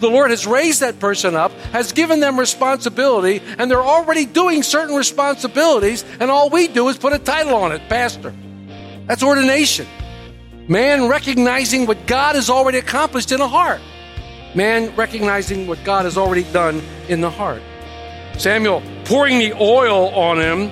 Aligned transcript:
The 0.00 0.08
Lord 0.08 0.30
has 0.30 0.46
raised 0.46 0.80
that 0.80 0.98
person 0.98 1.34
up, 1.34 1.52
has 1.72 1.92
given 1.92 2.20
them 2.20 2.38
responsibility, 2.38 3.42
and 3.58 3.70
they're 3.70 3.82
already 3.82 4.24
doing 4.26 4.62
certain 4.62 4.96
responsibilities, 4.96 6.04
and 6.18 6.30
all 6.30 6.50
we 6.50 6.68
do 6.68 6.88
is 6.88 6.98
put 6.98 7.12
a 7.12 7.18
title 7.18 7.54
on 7.54 7.72
it 7.72 7.80
pastor. 7.88 8.34
That's 9.06 9.22
ordination. 9.22 9.86
Man 10.68 11.08
recognizing 11.08 11.86
what 11.86 12.06
God 12.06 12.36
has 12.36 12.48
already 12.48 12.78
accomplished 12.78 13.32
in 13.32 13.40
a 13.40 13.48
heart. 13.48 13.80
Man 14.54 14.94
recognizing 14.96 15.66
what 15.66 15.82
God 15.84 16.04
has 16.04 16.16
already 16.16 16.44
done 16.44 16.82
in 17.08 17.20
the 17.20 17.30
heart. 17.30 17.62
Samuel 18.38 18.82
pouring 19.04 19.38
the 19.38 19.52
oil 19.60 20.08
on 20.10 20.40
him. 20.40 20.70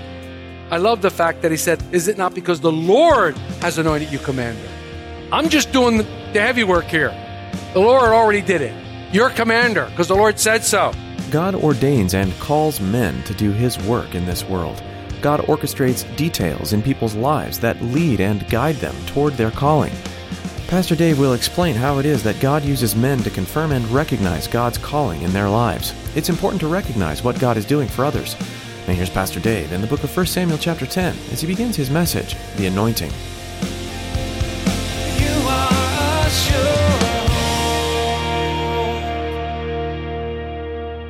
I 0.71 0.77
love 0.77 1.03
the 1.03 1.11
fact 1.11 1.43
that 1.43 1.51
he 1.51 1.57
said, 1.57 1.83
Is 1.93 2.09
it 2.09 2.17
not 2.17 2.35
because 2.35 2.61
the 2.61 2.73
Lord 2.73 3.37
has 3.61 3.79
anointed 3.79 4.13
you 4.13 4.19
commander? 4.19 4.69
I'm 5.33 5.49
just 5.49 5.73
doing 5.73 5.99
the 5.99 6.41
heavy 6.41 6.65
work 6.65 6.85
here. 6.85 7.11
The 7.75 7.81
Lord 7.81 8.11
already 8.11 8.41
did 8.41 8.61
it. 8.61 8.88
You're 9.11 9.31
commander 9.31 9.87
because 9.87 10.09
the 10.09 10.15
Lord 10.15 10.39
said 10.39 10.63
so. 10.63 10.93
God 11.31 11.55
ordains 11.55 12.13
and 12.13 12.33
calls 12.41 12.79
men 12.79 13.23
to 13.25 13.33
do 13.33 13.53
His 13.53 13.79
work 13.85 14.15
in 14.15 14.27
this 14.27 14.45
world. 14.45 14.83
God 15.23 15.41
orchestrates 15.41 16.05
details 16.17 16.75
in 16.75 16.83
people's 16.83 17.15
lives 17.15 17.59
that 17.61 17.81
lead 17.81 18.21
and 18.21 18.47
guide 18.51 18.77
them 18.77 18.95
toward 19.07 19.33
their 19.35 19.51
calling. 19.51 19.93
Pastor 20.69 20.95
Dave 20.95 21.19
will 21.19 21.33
explain 21.33 21.75
how 21.75 21.99
it 21.99 22.05
is 22.05 22.23
that 22.23 22.39
God 22.41 22.63
uses 22.63 22.95
men 22.95 23.19
to 23.21 23.31
confirm 23.31 23.73
and 23.73 23.89
recognize 23.89 24.47
God's 24.47 24.77
calling 24.77 25.23
in 25.23 25.33
their 25.33 25.49
lives. 25.49 25.95
It's 26.15 26.29
important 26.29 26.61
to 26.61 26.69
recognize 26.69 27.25
what 27.25 27.41
God 27.41 27.57
is 27.57 27.65
doing 27.65 27.89
for 27.89 28.05
others. 28.05 28.37
And 28.87 28.95
here's 28.95 29.09
Pastor 29.09 29.41
Dave 29.41 29.73
in 29.73 29.81
the 29.81 29.87
book 29.87 30.05
of 30.05 30.15
1 30.15 30.27
Samuel 30.27 30.59
chapter 30.59 30.85
10 30.85 31.17
as 31.33 31.41
he 31.41 31.47
begins 31.47 31.77
his 31.77 31.89
message, 31.89 32.37
The 32.57 32.67
Anointing. 32.67 33.13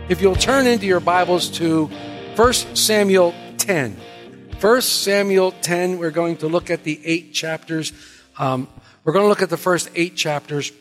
If 0.08 0.22
you'll 0.22 0.36
turn 0.36 0.66
into 0.66 0.86
your 0.86 1.00
Bibles 1.00 1.50
to 1.58 1.84
1 2.34 2.52
Samuel 2.74 3.34
10. 3.58 3.94
1 4.58 4.80
Samuel 4.80 5.52
10, 5.60 5.98
we're 5.98 6.10
going 6.10 6.38
to 6.38 6.48
look 6.48 6.70
at 6.70 6.82
the 6.82 6.98
eight 7.04 7.34
chapters. 7.34 7.92
Um, 8.38 8.68
we're 9.04 9.12
going 9.12 9.26
to 9.26 9.28
look 9.28 9.42
at 9.42 9.50
the 9.50 9.58
first 9.58 9.90
eight 9.94 10.16
chapters. 10.16 10.72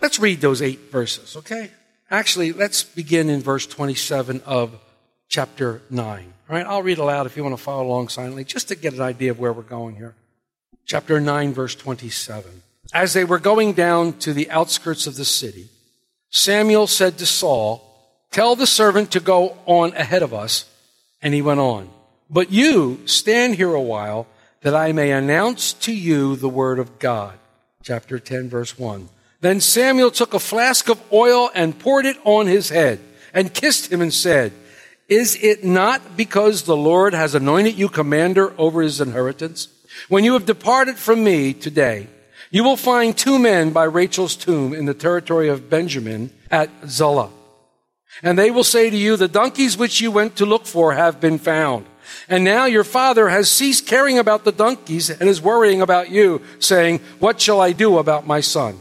Let's 0.00 0.18
read 0.18 0.40
those 0.40 0.62
eight 0.62 0.90
verses, 0.90 1.36
okay? 1.36 1.70
Actually, 2.10 2.52
let's 2.52 2.82
begin 2.82 3.30
in 3.30 3.40
verse 3.40 3.68
27 3.68 4.42
of 4.46 4.80
chapter 5.28 5.82
9. 5.88 6.32
All 6.50 6.56
right, 6.56 6.66
I'll 6.66 6.82
read 6.82 6.98
aloud 6.98 7.26
if 7.26 7.36
you 7.36 7.44
want 7.44 7.56
to 7.56 7.62
follow 7.62 7.86
along 7.86 8.08
silently, 8.08 8.42
just 8.42 8.66
to 8.66 8.74
get 8.74 8.94
an 8.94 9.00
idea 9.00 9.30
of 9.30 9.38
where 9.38 9.52
we're 9.52 9.62
going 9.62 9.94
here. 9.94 10.16
Chapter 10.86 11.20
9, 11.20 11.52
verse 11.52 11.76
27. 11.76 12.62
As 12.92 13.12
they 13.12 13.24
were 13.24 13.38
going 13.38 13.74
down 13.74 14.14
to 14.14 14.32
the 14.32 14.50
outskirts 14.50 15.06
of 15.06 15.14
the 15.14 15.24
city, 15.24 15.68
Samuel 16.30 16.88
said 16.88 17.16
to 17.18 17.26
Saul, 17.26 17.90
Tell 18.32 18.56
the 18.56 18.66
servant 18.66 19.12
to 19.12 19.20
go 19.20 19.58
on 19.66 19.92
ahead 19.92 20.22
of 20.22 20.34
us. 20.34 20.64
And 21.20 21.32
he 21.34 21.42
went 21.42 21.60
on. 21.60 21.88
But 22.28 22.50
you 22.50 23.06
stand 23.06 23.54
here 23.54 23.72
a 23.72 23.80
while 23.80 24.26
that 24.62 24.74
I 24.74 24.92
may 24.92 25.12
announce 25.12 25.74
to 25.74 25.94
you 25.94 26.34
the 26.34 26.48
word 26.48 26.78
of 26.78 26.98
God. 26.98 27.38
Chapter 27.82 28.18
10, 28.18 28.48
verse 28.48 28.78
1. 28.78 29.08
Then 29.40 29.60
Samuel 29.60 30.10
took 30.10 30.34
a 30.34 30.38
flask 30.38 30.88
of 30.88 31.00
oil 31.12 31.50
and 31.54 31.78
poured 31.78 32.06
it 32.06 32.16
on 32.24 32.46
his 32.46 32.70
head 32.70 33.00
and 33.34 33.52
kissed 33.52 33.92
him 33.92 34.00
and 34.00 34.14
said, 34.14 34.52
Is 35.08 35.36
it 35.42 35.62
not 35.62 36.16
because 36.16 36.62
the 36.62 36.76
Lord 36.76 37.12
has 37.12 37.34
anointed 37.34 37.76
you 37.76 37.88
commander 37.88 38.54
over 38.58 38.82
his 38.82 39.00
inheritance? 39.00 39.68
When 40.08 40.24
you 40.24 40.32
have 40.32 40.46
departed 40.46 40.96
from 40.96 41.22
me 41.22 41.52
today, 41.52 42.06
you 42.50 42.64
will 42.64 42.76
find 42.76 43.16
two 43.16 43.38
men 43.38 43.72
by 43.72 43.84
Rachel's 43.84 44.36
tomb 44.36 44.72
in 44.72 44.86
the 44.86 44.94
territory 44.94 45.48
of 45.48 45.68
Benjamin 45.68 46.30
at 46.50 46.70
Zelzah. 46.86 47.30
And 48.22 48.38
they 48.38 48.50
will 48.50 48.64
say 48.64 48.90
to 48.90 48.96
you, 48.96 49.16
the 49.16 49.28
donkeys 49.28 49.76
which 49.76 50.00
you 50.00 50.10
went 50.10 50.36
to 50.36 50.46
look 50.46 50.66
for 50.66 50.94
have 50.94 51.20
been 51.20 51.38
found. 51.38 51.86
And 52.28 52.44
now 52.44 52.66
your 52.66 52.84
father 52.84 53.28
has 53.28 53.50
ceased 53.50 53.86
caring 53.86 54.18
about 54.18 54.44
the 54.44 54.52
donkeys 54.52 55.08
and 55.10 55.28
is 55.28 55.40
worrying 55.40 55.80
about 55.80 56.10
you, 56.10 56.42
saying, 56.58 57.00
What 57.18 57.40
shall 57.40 57.60
I 57.60 57.72
do 57.72 57.98
about 57.98 58.26
my 58.26 58.40
son? 58.40 58.78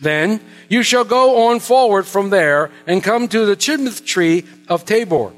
Then 0.00 0.40
you 0.68 0.82
shall 0.82 1.04
go 1.04 1.48
on 1.48 1.60
forward 1.60 2.06
from 2.06 2.30
there 2.30 2.70
and 2.86 3.02
come 3.02 3.28
to 3.28 3.46
the 3.46 3.56
terebinth 3.56 4.04
tree 4.04 4.44
of 4.68 4.84
Tabor. 4.84 5.32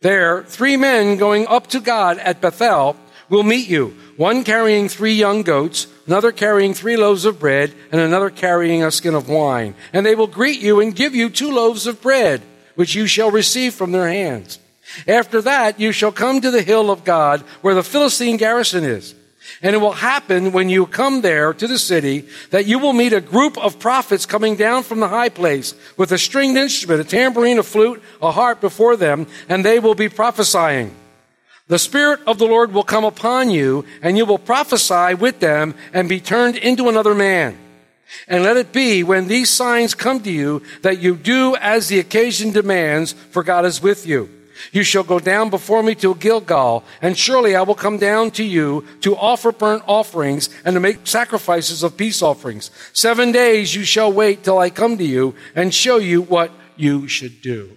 There, 0.00 0.42
three 0.44 0.76
men 0.76 1.16
going 1.16 1.46
up 1.46 1.68
to 1.68 1.80
God 1.80 2.18
at 2.18 2.40
Bethel 2.40 2.96
will 3.28 3.42
meet 3.42 3.68
you, 3.68 3.96
one 4.16 4.44
carrying 4.44 4.88
three 4.88 5.14
young 5.14 5.42
goats, 5.42 5.86
another 6.06 6.32
carrying 6.32 6.74
three 6.74 6.96
loaves 6.96 7.24
of 7.24 7.38
bread, 7.38 7.74
and 7.90 8.00
another 8.00 8.30
carrying 8.30 8.82
a 8.82 8.90
skin 8.90 9.14
of 9.14 9.28
wine. 9.28 9.74
And 9.92 10.04
they 10.04 10.14
will 10.14 10.26
greet 10.26 10.60
you 10.60 10.80
and 10.80 10.94
give 10.94 11.14
you 11.14 11.30
two 11.30 11.50
loaves 11.52 11.86
of 11.86 12.02
bread, 12.02 12.42
which 12.74 12.94
you 12.94 13.06
shall 13.06 13.30
receive 13.30 13.74
from 13.74 13.92
their 13.92 14.08
hands. 14.08 14.58
After 15.08 15.40
that, 15.42 15.80
you 15.80 15.92
shall 15.92 16.12
come 16.12 16.40
to 16.40 16.50
the 16.50 16.62
hill 16.62 16.90
of 16.90 17.04
God, 17.04 17.40
where 17.62 17.74
the 17.74 17.82
Philistine 17.82 18.36
garrison 18.36 18.84
is. 18.84 19.14
And 19.62 19.74
it 19.74 19.78
will 19.78 19.92
happen 19.92 20.52
when 20.52 20.68
you 20.68 20.86
come 20.86 21.20
there 21.20 21.52
to 21.52 21.66
the 21.66 21.78
city 21.78 22.28
that 22.50 22.66
you 22.66 22.78
will 22.78 22.92
meet 22.92 23.12
a 23.12 23.20
group 23.20 23.58
of 23.58 23.78
prophets 23.78 24.26
coming 24.26 24.56
down 24.56 24.82
from 24.82 25.00
the 25.00 25.08
high 25.08 25.28
place 25.28 25.74
with 25.96 26.12
a 26.12 26.18
stringed 26.18 26.56
instrument, 26.56 27.00
a 27.00 27.04
tambourine, 27.04 27.58
a 27.58 27.62
flute, 27.62 28.02
a 28.22 28.32
harp 28.32 28.60
before 28.60 28.96
them, 28.96 29.26
and 29.48 29.64
they 29.64 29.78
will 29.78 29.94
be 29.94 30.08
prophesying. 30.08 30.94
The 31.66 31.78
Spirit 31.78 32.20
of 32.26 32.38
the 32.38 32.46
Lord 32.46 32.72
will 32.72 32.82
come 32.82 33.04
upon 33.04 33.50
you, 33.50 33.86
and 34.02 34.18
you 34.18 34.26
will 34.26 34.38
prophesy 34.38 35.14
with 35.14 35.40
them 35.40 35.74
and 35.94 36.08
be 36.08 36.20
turned 36.20 36.56
into 36.56 36.88
another 36.88 37.14
man. 37.14 37.58
And 38.28 38.44
let 38.44 38.58
it 38.58 38.72
be 38.72 39.02
when 39.02 39.28
these 39.28 39.48
signs 39.48 39.94
come 39.94 40.20
to 40.20 40.30
you 40.30 40.62
that 40.82 40.98
you 40.98 41.16
do 41.16 41.56
as 41.56 41.88
the 41.88 41.98
occasion 41.98 42.50
demands, 42.50 43.12
for 43.12 43.42
God 43.42 43.64
is 43.64 43.82
with 43.82 44.06
you. 44.06 44.28
You 44.72 44.82
shall 44.82 45.02
go 45.02 45.18
down 45.18 45.50
before 45.50 45.82
me 45.82 45.94
to 45.96 46.14
Gilgal, 46.14 46.84
and 47.00 47.16
surely 47.16 47.56
I 47.56 47.62
will 47.62 47.74
come 47.74 47.98
down 47.98 48.30
to 48.32 48.44
you 48.44 48.84
to 49.00 49.16
offer 49.16 49.50
burnt 49.50 49.82
offerings 49.86 50.48
and 50.64 50.74
to 50.74 50.80
make 50.80 51.06
sacrifices 51.06 51.82
of 51.82 51.96
peace 51.96 52.22
offerings. 52.22 52.70
Seven 52.92 53.32
days 53.32 53.74
you 53.74 53.84
shall 53.84 54.12
wait 54.12 54.44
till 54.44 54.58
I 54.58 54.70
come 54.70 54.98
to 54.98 55.04
you 55.04 55.34
and 55.54 55.74
show 55.74 55.96
you 55.96 56.22
what 56.22 56.50
you 56.76 57.08
should 57.08 57.40
do. 57.40 57.76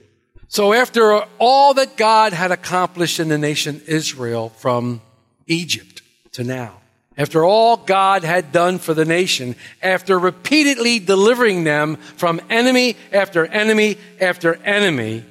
So 0.50 0.74
after 0.74 1.24
all 1.40 1.74
that 1.74 1.98
God 1.98 2.34
had 2.34 2.52
accomplished 2.52 3.20
in 3.20 3.28
the 3.28 3.38
nation 3.38 3.82
Israel 3.86 4.50
from 4.50 5.02
Egypt 5.46 6.02
to 6.34 6.44
now, 6.44 6.80
after 7.18 7.44
all 7.44 7.78
God 7.78 8.24
had 8.24 8.52
done 8.52 8.78
for 8.78 8.94
the 8.94 9.04
nation, 9.04 9.56
after 9.82 10.18
repeatedly 10.20 11.00
delivering 11.00 11.64
them 11.64 11.96
from 11.96 12.40
enemy 12.50 12.96
after 13.12 13.46
enemy 13.46 13.98
after 14.22 14.56
enemy, 14.64 15.26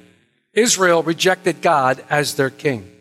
Israel 0.53 1.01
rejected 1.01 1.61
God 1.61 2.03
as 2.09 2.35
their 2.35 2.49
king. 2.49 2.91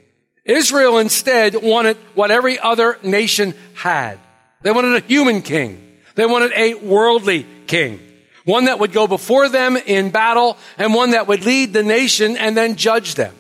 Israel 0.44 0.98
instead 0.98 1.60
wanted 1.60 1.96
what 2.14 2.30
every 2.30 2.58
other 2.58 2.98
nation 3.02 3.54
had. 3.74 4.18
They 4.62 4.70
wanted 4.70 5.02
a 5.02 5.06
human 5.06 5.42
king. 5.42 5.82
They 6.14 6.26
wanted 6.26 6.52
a 6.54 6.74
worldly 6.74 7.44
king. 7.66 7.98
One 8.46 8.66
that 8.66 8.78
would 8.78 8.92
go 8.92 9.08
before 9.08 9.48
them 9.48 9.76
in 9.76 10.10
battle 10.10 10.56
and 10.78 10.94
one 10.94 11.10
that 11.10 11.26
would 11.26 11.44
lead 11.44 11.72
the 11.72 11.82
nation 11.82 12.36
and 12.36 12.56
then 12.56 12.76
judge 12.76 13.16
them. 13.16 13.34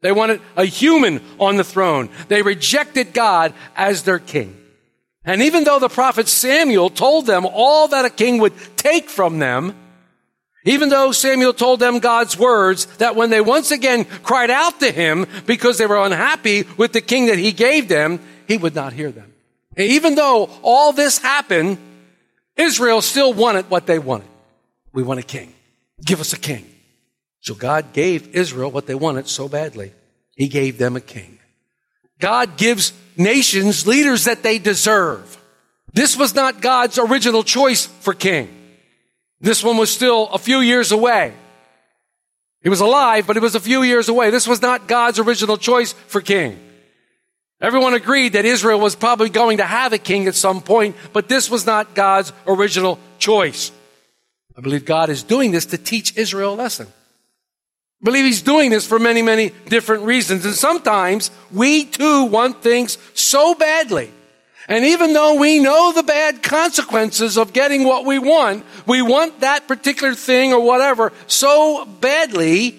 They 0.00 0.10
wanted 0.10 0.40
a 0.56 0.64
human 0.64 1.20
on 1.38 1.56
the 1.56 1.64
throne. 1.64 2.08
They 2.28 2.40
rejected 2.40 3.12
God 3.12 3.52
as 3.76 4.02
their 4.02 4.18
king. 4.18 4.56
And 5.24 5.42
even 5.42 5.64
though 5.64 5.78
the 5.78 5.90
prophet 5.90 6.28
Samuel 6.28 6.88
told 6.88 7.26
them 7.26 7.44
all 7.46 7.88
that 7.88 8.06
a 8.06 8.10
king 8.10 8.38
would 8.38 8.54
take 8.76 9.10
from 9.10 9.38
them, 9.38 9.76
even 10.64 10.88
though 10.88 11.12
Samuel 11.12 11.52
told 11.52 11.78
them 11.78 11.98
God's 11.98 12.38
words 12.38 12.86
that 12.96 13.14
when 13.14 13.28
they 13.28 13.40
once 13.42 13.70
again 13.70 14.06
cried 14.22 14.50
out 14.50 14.80
to 14.80 14.90
him 14.90 15.26
because 15.44 15.76
they 15.76 15.86
were 15.86 16.02
unhappy 16.02 16.64
with 16.78 16.94
the 16.94 17.02
king 17.02 17.26
that 17.26 17.38
he 17.38 17.52
gave 17.52 17.88
them, 17.88 18.18
he 18.48 18.56
would 18.56 18.74
not 18.74 18.94
hear 18.94 19.12
them. 19.12 19.30
Even 19.76 20.14
though 20.14 20.48
all 20.62 20.92
this 20.92 21.18
happened, 21.18 21.76
Israel 22.56 23.00
still 23.00 23.32
wanted 23.32 23.70
what 23.70 23.86
they 23.86 23.98
wanted. 23.98 24.28
We 24.92 25.02
want 25.02 25.20
a 25.20 25.24
king. 25.24 25.52
Give 26.04 26.20
us 26.20 26.32
a 26.32 26.38
king. 26.38 26.66
So 27.40 27.54
God 27.54 27.92
gave 27.92 28.34
Israel 28.34 28.70
what 28.70 28.86
they 28.86 28.94
wanted 28.94 29.28
so 29.28 29.48
badly. 29.48 29.92
He 30.36 30.48
gave 30.48 30.78
them 30.78 30.96
a 30.96 31.00
king. 31.00 31.38
God 32.18 32.56
gives 32.56 32.92
nations 33.16 33.86
leaders 33.86 34.24
that 34.24 34.42
they 34.42 34.58
deserve. 34.58 35.38
This 35.92 36.16
was 36.16 36.34
not 36.34 36.60
God's 36.60 36.98
original 36.98 37.42
choice 37.42 37.86
for 37.86 38.14
king. 38.14 38.48
This 39.40 39.64
one 39.64 39.76
was 39.76 39.90
still 39.90 40.28
a 40.28 40.38
few 40.38 40.60
years 40.60 40.92
away. 40.92 41.34
He 42.62 42.68
was 42.68 42.80
alive, 42.80 43.26
but 43.26 43.34
he 43.34 43.40
was 43.40 43.56
a 43.56 43.60
few 43.60 43.82
years 43.82 44.08
away. 44.08 44.30
This 44.30 44.46
was 44.46 44.62
not 44.62 44.86
God's 44.86 45.18
original 45.18 45.56
choice 45.56 45.92
for 46.06 46.20
king. 46.20 46.58
Everyone 47.62 47.94
agreed 47.94 48.32
that 48.32 48.44
Israel 48.44 48.80
was 48.80 48.96
probably 48.96 49.28
going 49.28 49.58
to 49.58 49.64
have 49.64 49.92
a 49.92 49.98
king 49.98 50.26
at 50.26 50.34
some 50.34 50.60
point, 50.60 50.96
but 51.12 51.28
this 51.28 51.48
was 51.48 51.64
not 51.64 51.94
God's 51.94 52.32
original 52.44 52.98
choice. 53.20 53.70
I 54.58 54.60
believe 54.60 54.84
God 54.84 55.10
is 55.10 55.22
doing 55.22 55.52
this 55.52 55.66
to 55.66 55.78
teach 55.78 56.16
Israel 56.16 56.54
a 56.54 56.56
lesson. 56.56 56.88
I 56.88 58.04
believe 58.04 58.24
He's 58.24 58.42
doing 58.42 58.70
this 58.70 58.84
for 58.84 58.98
many, 58.98 59.22
many 59.22 59.52
different 59.68 60.02
reasons. 60.02 60.44
And 60.44 60.54
sometimes 60.54 61.30
we 61.52 61.84
too 61.84 62.24
want 62.24 62.62
things 62.62 62.98
so 63.14 63.54
badly. 63.54 64.10
And 64.68 64.84
even 64.84 65.12
though 65.12 65.36
we 65.36 65.60
know 65.60 65.92
the 65.92 66.02
bad 66.02 66.42
consequences 66.42 67.38
of 67.38 67.52
getting 67.52 67.84
what 67.84 68.04
we 68.04 68.18
want, 68.18 68.64
we 68.86 69.02
want 69.02 69.40
that 69.40 69.68
particular 69.68 70.14
thing 70.14 70.52
or 70.52 70.60
whatever 70.60 71.12
so 71.28 71.84
badly 71.84 72.76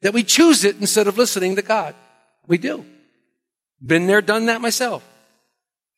that 0.00 0.14
we 0.14 0.22
choose 0.22 0.64
it 0.64 0.80
instead 0.80 1.08
of 1.08 1.18
listening 1.18 1.56
to 1.56 1.62
God. 1.62 1.94
We 2.46 2.56
do. 2.56 2.86
Been 3.84 4.06
there, 4.06 4.20
done 4.20 4.46
that 4.46 4.60
myself. 4.60 5.04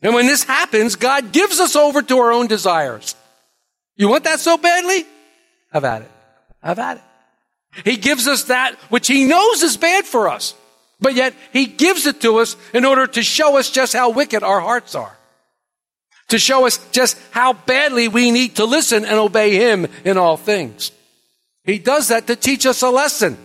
And 0.02 0.14
when 0.14 0.26
this 0.26 0.44
happens, 0.44 0.96
God 0.96 1.32
gives 1.32 1.60
us 1.60 1.76
over 1.76 2.02
to 2.02 2.18
our 2.18 2.32
own 2.32 2.46
desires. 2.46 3.14
You 3.96 4.08
want 4.08 4.24
that 4.24 4.40
so 4.40 4.56
badly? 4.56 5.04
Have 5.72 5.84
at 5.84 6.02
it. 6.02 6.10
Have 6.62 6.78
at 6.78 6.96
it. 6.98 7.02
He 7.84 7.96
gives 7.96 8.26
us 8.26 8.44
that 8.44 8.74
which 8.88 9.06
he 9.06 9.24
knows 9.24 9.62
is 9.62 9.76
bad 9.76 10.04
for 10.04 10.28
us. 10.28 10.54
But 11.00 11.14
yet 11.14 11.34
he 11.52 11.66
gives 11.66 12.06
it 12.06 12.20
to 12.22 12.38
us 12.38 12.56
in 12.74 12.84
order 12.84 13.06
to 13.06 13.22
show 13.22 13.58
us 13.58 13.70
just 13.70 13.92
how 13.92 14.10
wicked 14.10 14.42
our 14.42 14.60
hearts 14.60 14.94
are. 14.94 15.16
To 16.28 16.38
show 16.38 16.66
us 16.66 16.78
just 16.92 17.18
how 17.30 17.54
badly 17.54 18.08
we 18.08 18.30
need 18.30 18.56
to 18.56 18.64
listen 18.64 19.04
and 19.04 19.18
obey 19.18 19.56
him 19.56 19.86
in 20.04 20.18
all 20.18 20.36
things. 20.36 20.92
He 21.64 21.78
does 21.78 22.08
that 22.08 22.26
to 22.26 22.36
teach 22.36 22.66
us 22.66 22.82
a 22.82 22.90
lesson. 22.90 23.38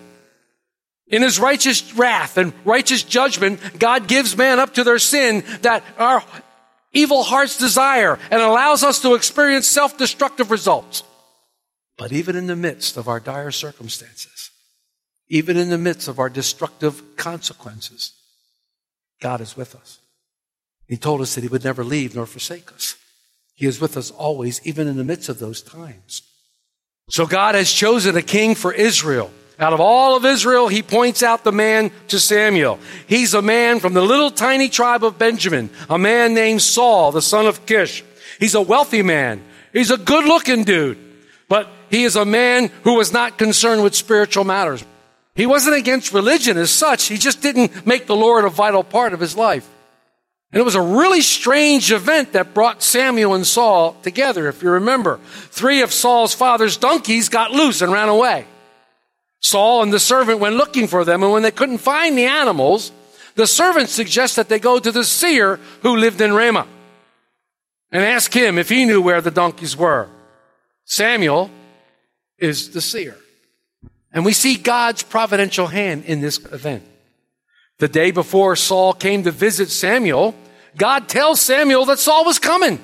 In 1.07 1.21
his 1.21 1.39
righteous 1.39 1.93
wrath 1.93 2.37
and 2.37 2.53
righteous 2.63 3.03
judgment, 3.03 3.59
God 3.77 4.07
gives 4.07 4.35
man 4.35 4.59
up 4.59 4.73
to 4.73 4.83
their 4.83 4.99
sin 4.99 5.43
that 5.61 5.83
our 5.97 6.23
evil 6.93 7.23
hearts 7.23 7.57
desire 7.57 8.17
and 8.31 8.41
allows 8.41 8.83
us 8.83 9.01
to 9.01 9.13
experience 9.13 9.67
self-destructive 9.67 10.49
results. 10.49 11.03
But 11.97 12.11
even 12.11 12.35
in 12.35 12.47
the 12.47 12.55
midst 12.55 12.97
of 12.97 13.07
our 13.07 13.19
dire 13.19 13.51
circumstances, 13.51 14.49
even 15.27 15.57
in 15.57 15.69
the 15.69 15.77
midst 15.77 16.07
of 16.07 16.19
our 16.19 16.29
destructive 16.29 17.15
consequences, 17.17 18.13
God 19.21 19.41
is 19.41 19.55
with 19.55 19.75
us. 19.75 19.99
He 20.87 20.97
told 20.97 21.21
us 21.21 21.35
that 21.35 21.41
He 21.41 21.47
would 21.47 21.63
never 21.63 21.83
leave 21.83 22.15
nor 22.15 22.25
forsake 22.25 22.71
us. 22.71 22.95
He 23.53 23.65
is 23.65 23.79
with 23.79 23.95
us 23.95 24.11
always, 24.11 24.59
even 24.65 24.87
in 24.87 24.97
the 24.97 25.03
midst 25.03 25.29
of 25.29 25.39
those 25.39 25.61
times. 25.61 26.21
So 27.09 27.25
God 27.25 27.55
has 27.55 27.71
chosen 27.71 28.17
a 28.17 28.21
king 28.21 28.55
for 28.55 28.73
Israel. 28.73 29.31
Out 29.59 29.73
of 29.73 29.79
all 29.79 30.17
of 30.17 30.25
Israel, 30.25 30.67
he 30.67 30.83
points 30.83 31.23
out 31.23 31.43
the 31.43 31.51
man 31.51 31.91
to 32.09 32.19
Samuel. 32.19 32.79
He's 33.07 33.33
a 33.33 33.41
man 33.41 33.79
from 33.79 33.93
the 33.93 34.01
little 34.01 34.29
tiny 34.29 34.67
tribe 34.67 35.03
of 35.03 35.17
Benjamin, 35.17 35.69
a 35.89 35.97
man 35.97 36.33
named 36.33 36.61
Saul, 36.61 37.11
the 37.11 37.21
son 37.21 37.45
of 37.45 37.65
Kish. 37.65 38.03
He's 38.39 38.55
a 38.55 38.61
wealthy 38.61 39.01
man. 39.01 39.41
He's 39.71 39.91
a 39.91 39.97
good 39.97 40.25
looking 40.25 40.65
dude, 40.65 40.97
but 41.47 41.69
he 41.89 42.03
is 42.03 42.17
a 42.17 42.25
man 42.25 42.69
who 42.83 42.95
was 42.95 43.13
not 43.13 43.37
concerned 43.37 43.83
with 43.83 43.95
spiritual 43.95 44.43
matters. 44.43 44.83
He 45.35 45.45
wasn't 45.45 45.77
against 45.77 46.13
religion 46.13 46.57
as 46.57 46.71
such. 46.71 47.05
He 47.05 47.17
just 47.17 47.41
didn't 47.41 47.85
make 47.85 48.07
the 48.07 48.15
Lord 48.15 48.45
a 48.45 48.49
vital 48.49 48.83
part 48.83 49.13
of 49.13 49.19
his 49.19 49.37
life. 49.37 49.69
And 50.51 50.61
it 50.61 50.63
was 50.63 50.75
a 50.75 50.81
really 50.81 51.21
strange 51.21 51.91
event 51.91 52.33
that 52.33 52.53
brought 52.53 52.81
Samuel 52.81 53.33
and 53.33 53.45
Saul 53.45 53.93
together, 54.03 54.47
if 54.47 54.63
you 54.63 54.69
remember. 54.69 55.19
Three 55.49 55.81
of 55.81 55.91
Saul's 55.91 56.33
father's 56.33 56.77
donkeys 56.77 57.27
got 57.27 57.51
loose 57.51 57.81
and 57.81 57.91
ran 57.91 58.07
away. 58.07 58.45
Saul 59.45 59.83
and 59.83 59.93
the 59.93 59.99
servant 59.99 60.39
went 60.39 60.55
looking 60.55 60.87
for 60.87 61.05
them, 61.05 61.21
and 61.21 61.31
when 61.31 61.43
they 61.43 61.51
couldn't 61.51 61.77
find 61.77 62.17
the 62.17 62.25
animals, 62.25 62.91
the 63.35 63.45
servant 63.45 63.89
suggests 63.89 64.37
that 64.37 64.49
they 64.49 64.57
go 64.57 64.79
to 64.79 64.91
the 64.91 65.03
seer 65.03 65.59
who 65.83 65.95
lived 65.95 66.19
in 66.19 66.33
Ramah 66.33 66.67
and 67.91 68.03
ask 68.03 68.33
him 68.33 68.57
if 68.57 68.69
he 68.69 68.85
knew 68.85 69.03
where 69.03 69.21
the 69.21 69.29
donkeys 69.29 69.77
were. 69.77 70.09
Samuel 70.85 71.51
is 72.39 72.71
the 72.71 72.81
seer. 72.81 73.17
And 74.11 74.25
we 74.25 74.33
see 74.33 74.55
God's 74.55 75.03
providential 75.03 75.67
hand 75.67 76.05
in 76.05 76.21
this 76.21 76.39
event. 76.45 76.83
The 77.77 77.87
day 77.87 78.09
before 78.09 78.55
Saul 78.55 78.93
came 78.93 79.25
to 79.25 79.31
visit 79.31 79.69
Samuel, 79.69 80.33
God 80.75 81.07
tells 81.07 81.39
Samuel 81.39 81.85
that 81.85 81.99
Saul 81.99 82.25
was 82.25 82.39
coming 82.39 82.79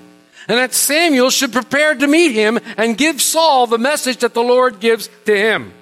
and 0.48 0.60
that 0.60 0.76
Samuel 0.76 1.32
should 1.32 1.54
prepare 1.54 1.96
to 1.96 2.06
meet 2.06 2.34
him 2.34 2.60
and 2.78 3.00
give 3.00 3.20
Saul 3.20 3.66
the 3.66 3.80
message 3.80 4.18
that 4.18 4.36
the 4.36 4.44
Lord 4.44 4.80
gives 4.80 5.10
to 5.26 5.36
him. 5.36 5.74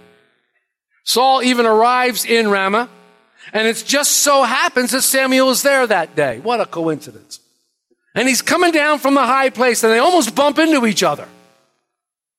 Saul 1.03 1.41
even 1.41 1.65
arrives 1.65 2.25
in 2.25 2.49
Ramah, 2.49 2.89
and 3.53 3.67
it 3.67 3.83
just 3.85 4.17
so 4.17 4.43
happens 4.43 4.91
that 4.91 5.01
Samuel 5.01 5.49
is 5.49 5.63
there 5.63 5.87
that 5.87 6.15
day. 6.15 6.39
What 6.39 6.61
a 6.61 6.65
coincidence. 6.65 7.39
And 8.15 8.27
he's 8.27 8.41
coming 8.41 8.71
down 8.71 8.99
from 8.99 9.13
the 9.13 9.25
high 9.25 9.49
place, 9.49 9.83
and 9.83 9.93
they 9.93 9.99
almost 9.99 10.35
bump 10.35 10.59
into 10.59 10.85
each 10.85 11.03
other. 11.03 11.27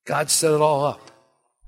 God 0.04 0.30
set 0.30 0.52
it 0.52 0.60
all 0.60 0.84
up. 0.84 1.10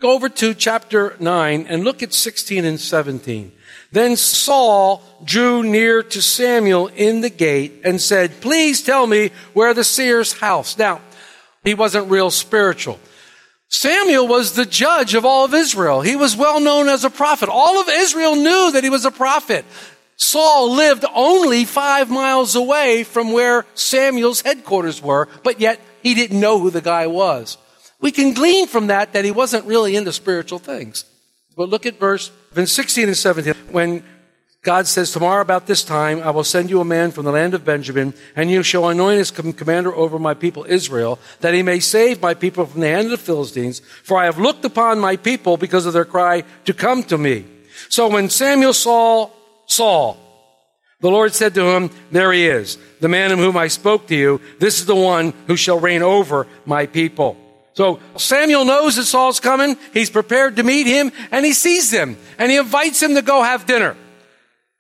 Go 0.00 0.12
over 0.12 0.28
to 0.28 0.52
chapter 0.54 1.16
9 1.20 1.66
and 1.68 1.84
look 1.84 2.02
at 2.02 2.12
16 2.12 2.64
and 2.64 2.80
17. 2.80 3.52
Then 3.92 4.16
Saul 4.16 5.02
drew 5.22 5.62
near 5.62 6.02
to 6.02 6.20
Samuel 6.20 6.88
in 6.88 7.20
the 7.20 7.30
gate 7.30 7.82
and 7.84 8.00
said, 8.00 8.40
Please 8.40 8.82
tell 8.82 9.06
me 9.06 9.30
where 9.52 9.74
the 9.74 9.84
seer's 9.84 10.32
house. 10.32 10.76
Now, 10.76 11.00
he 11.62 11.74
wasn't 11.74 12.10
real 12.10 12.30
spiritual. 12.30 12.98
Samuel 13.72 14.28
was 14.28 14.52
the 14.52 14.66
judge 14.66 15.14
of 15.14 15.24
all 15.24 15.46
of 15.46 15.54
Israel. 15.54 16.02
He 16.02 16.14
was 16.14 16.36
well 16.36 16.60
known 16.60 16.90
as 16.90 17.04
a 17.04 17.10
prophet. 17.10 17.48
All 17.48 17.80
of 17.80 17.88
Israel 17.88 18.36
knew 18.36 18.70
that 18.70 18.84
he 18.84 18.90
was 18.90 19.06
a 19.06 19.10
prophet. 19.10 19.64
Saul 20.16 20.74
lived 20.74 21.06
only 21.14 21.64
five 21.64 22.10
miles 22.10 22.54
away 22.54 23.02
from 23.02 23.32
where 23.32 23.64
Samuel's 23.74 24.42
headquarters 24.42 25.00
were, 25.00 25.26
but 25.42 25.58
yet 25.58 25.80
he 26.02 26.14
didn't 26.14 26.38
know 26.38 26.58
who 26.58 26.68
the 26.68 26.82
guy 26.82 27.06
was. 27.06 27.56
We 27.98 28.12
can 28.12 28.34
glean 28.34 28.66
from 28.66 28.88
that 28.88 29.14
that 29.14 29.24
he 29.24 29.30
wasn't 29.30 29.64
really 29.64 29.96
into 29.96 30.12
spiritual 30.12 30.58
things. 30.58 31.06
But 31.56 31.70
look 31.70 31.86
at 31.86 31.98
verse 31.98 32.30
16 32.54 33.08
and 33.08 33.16
17. 33.16 33.54
When 33.70 34.04
God 34.62 34.86
says, 34.86 35.10
Tomorrow 35.10 35.42
about 35.42 35.66
this 35.66 35.82
time, 35.82 36.20
I 36.22 36.30
will 36.30 36.44
send 36.44 36.70
you 36.70 36.80
a 36.80 36.84
man 36.84 37.10
from 37.10 37.24
the 37.24 37.32
land 37.32 37.52
of 37.52 37.64
Benjamin, 37.64 38.14
and 38.36 38.48
you 38.48 38.62
shall 38.62 38.88
anoint 38.88 39.20
as 39.20 39.32
commander 39.32 39.92
over 39.92 40.20
my 40.20 40.34
people 40.34 40.64
Israel, 40.68 41.18
that 41.40 41.52
he 41.52 41.64
may 41.64 41.80
save 41.80 42.22
my 42.22 42.34
people 42.34 42.66
from 42.66 42.80
the 42.80 42.88
hand 42.88 43.06
of 43.06 43.10
the 43.10 43.16
Philistines. 43.18 43.80
For 44.04 44.18
I 44.18 44.26
have 44.26 44.38
looked 44.38 44.64
upon 44.64 45.00
my 45.00 45.16
people 45.16 45.56
because 45.56 45.84
of 45.84 45.92
their 45.92 46.04
cry 46.04 46.44
to 46.66 46.72
come 46.72 47.02
to 47.04 47.18
me. 47.18 47.44
So 47.88 48.08
when 48.08 48.30
Samuel 48.30 48.72
saw 48.72 49.30
Saul, 49.66 50.16
the 51.00 51.10
Lord 51.10 51.34
said 51.34 51.54
to 51.54 51.66
him, 51.74 51.90
There 52.12 52.32
he 52.32 52.46
is, 52.46 52.78
the 53.00 53.08
man 53.08 53.32
of 53.32 53.40
whom 53.40 53.56
I 53.56 53.66
spoke 53.66 54.06
to 54.06 54.16
you. 54.16 54.40
This 54.60 54.78
is 54.78 54.86
the 54.86 54.94
one 54.94 55.34
who 55.48 55.56
shall 55.56 55.80
reign 55.80 56.02
over 56.02 56.46
my 56.66 56.86
people. 56.86 57.36
So 57.74 57.98
Samuel 58.16 58.64
knows 58.64 58.94
that 58.94 59.06
Saul's 59.06 59.40
coming. 59.40 59.76
He's 59.92 60.10
prepared 60.10 60.56
to 60.56 60.62
meet 60.62 60.86
him 60.86 61.10
and 61.32 61.44
he 61.44 61.52
sees 61.52 61.90
him 61.90 62.16
and 62.38 62.52
he 62.52 62.58
invites 62.58 63.02
him 63.02 63.14
to 63.16 63.22
go 63.22 63.42
have 63.42 63.66
dinner. 63.66 63.96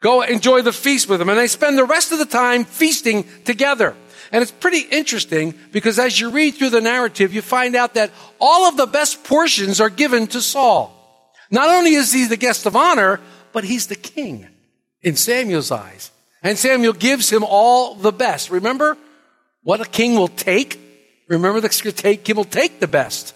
Go 0.02 0.22
enjoy 0.22 0.62
the 0.62 0.72
feast 0.72 1.08
with 1.08 1.20
them. 1.20 1.28
And 1.28 1.38
they 1.38 1.46
spend 1.46 1.78
the 1.78 1.84
rest 1.84 2.12
of 2.12 2.18
the 2.18 2.26
time 2.26 2.64
feasting 2.64 3.24
together. 3.44 3.96
And 4.32 4.42
it's 4.42 4.50
pretty 4.50 4.80
interesting 4.80 5.54
because 5.70 5.98
as 5.98 6.18
you 6.18 6.30
read 6.30 6.54
through 6.54 6.70
the 6.70 6.80
narrative, 6.80 7.32
you 7.32 7.40
find 7.40 7.76
out 7.76 7.94
that 7.94 8.10
all 8.40 8.68
of 8.68 8.76
the 8.76 8.86
best 8.86 9.24
portions 9.24 9.80
are 9.80 9.90
given 9.90 10.26
to 10.28 10.40
Saul. 10.40 10.98
Not 11.50 11.68
only 11.68 11.94
is 11.94 12.12
he 12.12 12.26
the 12.26 12.36
guest 12.36 12.66
of 12.66 12.74
honor, 12.74 13.20
but 13.52 13.64
he's 13.64 13.86
the 13.86 13.94
king 13.94 14.48
in 15.02 15.16
Samuel's 15.16 15.70
eyes. 15.70 16.10
And 16.42 16.58
Samuel 16.58 16.94
gives 16.94 17.30
him 17.30 17.44
all 17.44 17.94
the 17.94 18.12
best. 18.12 18.50
Remember 18.50 18.96
what 19.62 19.80
a 19.80 19.84
king 19.84 20.16
will 20.16 20.28
take? 20.28 20.80
Remember 21.28 21.60
the 21.60 22.20
he 22.24 22.32
will 22.32 22.44
take 22.44 22.80
the 22.80 22.88
best. 22.88 23.34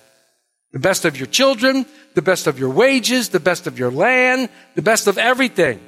The 0.73 0.80
best 0.80 1.04
of 1.04 1.16
your 1.16 1.28
children, 1.28 1.87
the 2.14 2.23
best 2.23 2.49
of 2.49 2.58
your 2.58 2.70
wages, 2.70 3.28
the 3.28 3.38
best 3.38 3.68
of 3.68 3.78
your 3.78 3.92
land, 3.92 4.49
the 4.75 4.82
best 4.82 5.06
of 5.06 5.16
everything. 5.16 5.78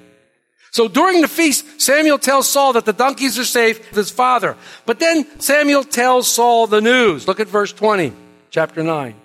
So 0.79 0.87
during 0.87 1.23
the 1.23 1.27
feast, 1.27 1.81
Samuel 1.81 2.21
tells 2.21 2.49
Saul 2.49 2.75
that 2.75 2.85
the 2.85 2.93
donkeys 2.93 3.37
are 3.37 3.45
safe 3.45 3.81
with 3.91 3.97
his 3.97 4.13
father. 4.13 4.57
But 4.87 5.01
then 5.01 5.27
Samuel 5.41 5.83
tells 5.83 6.31
Saul 6.31 6.69
the 6.69 6.81
news. 6.81 7.27
Look 7.27 7.41
at 7.41 7.49
verse 7.49 7.73
20, 7.73 8.13
chapter 8.51 8.85
9. 8.85 9.17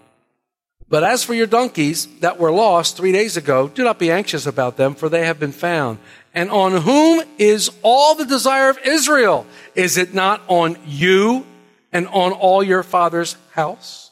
But 0.89 1.03
as 1.03 1.23
for 1.23 1.35
your 1.35 1.45
donkeys 1.45 2.07
that 2.21 2.39
were 2.39 2.49
lost 2.49 2.97
three 2.97 3.11
days 3.11 3.37
ago, 3.37 3.67
do 3.67 3.83
not 3.83 3.99
be 3.99 4.09
anxious 4.09 4.47
about 4.47 4.77
them, 4.77 4.95
for 4.95 5.09
they 5.09 5.27
have 5.27 5.39
been 5.39 5.51
found. 5.51 5.99
And 6.33 6.49
on 6.49 6.81
whom 6.81 7.21
is 7.37 7.69
all 7.83 8.15
the 8.15 8.25
desire 8.25 8.69
of 8.69 8.79
Israel? 8.83 9.45
Is 9.75 9.95
it 9.95 10.11
not 10.11 10.41
on 10.47 10.75
you 10.87 11.45
and 11.91 12.07
on 12.07 12.31
all 12.31 12.63
your 12.63 12.81
father's 12.81 13.37
house? 13.51 14.09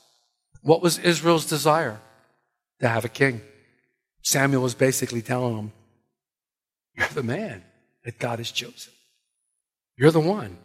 What 0.61 0.83
was 0.83 0.99
Israel's 0.99 1.47
desire? 1.47 1.99
To 2.81 2.87
have 2.87 3.03
a 3.03 3.09
king. 3.09 3.41
Samuel 4.21 4.61
was 4.61 4.75
basically 4.75 5.23
telling 5.23 5.55
them, 5.55 5.71
You're 7.01 7.09
the 7.09 7.23
man 7.23 7.63
that 8.05 8.19
God 8.19 8.39
has 8.39 8.51
chosen. 8.51 8.93
You're 9.97 10.11
the 10.11 10.19
one. 10.19 10.57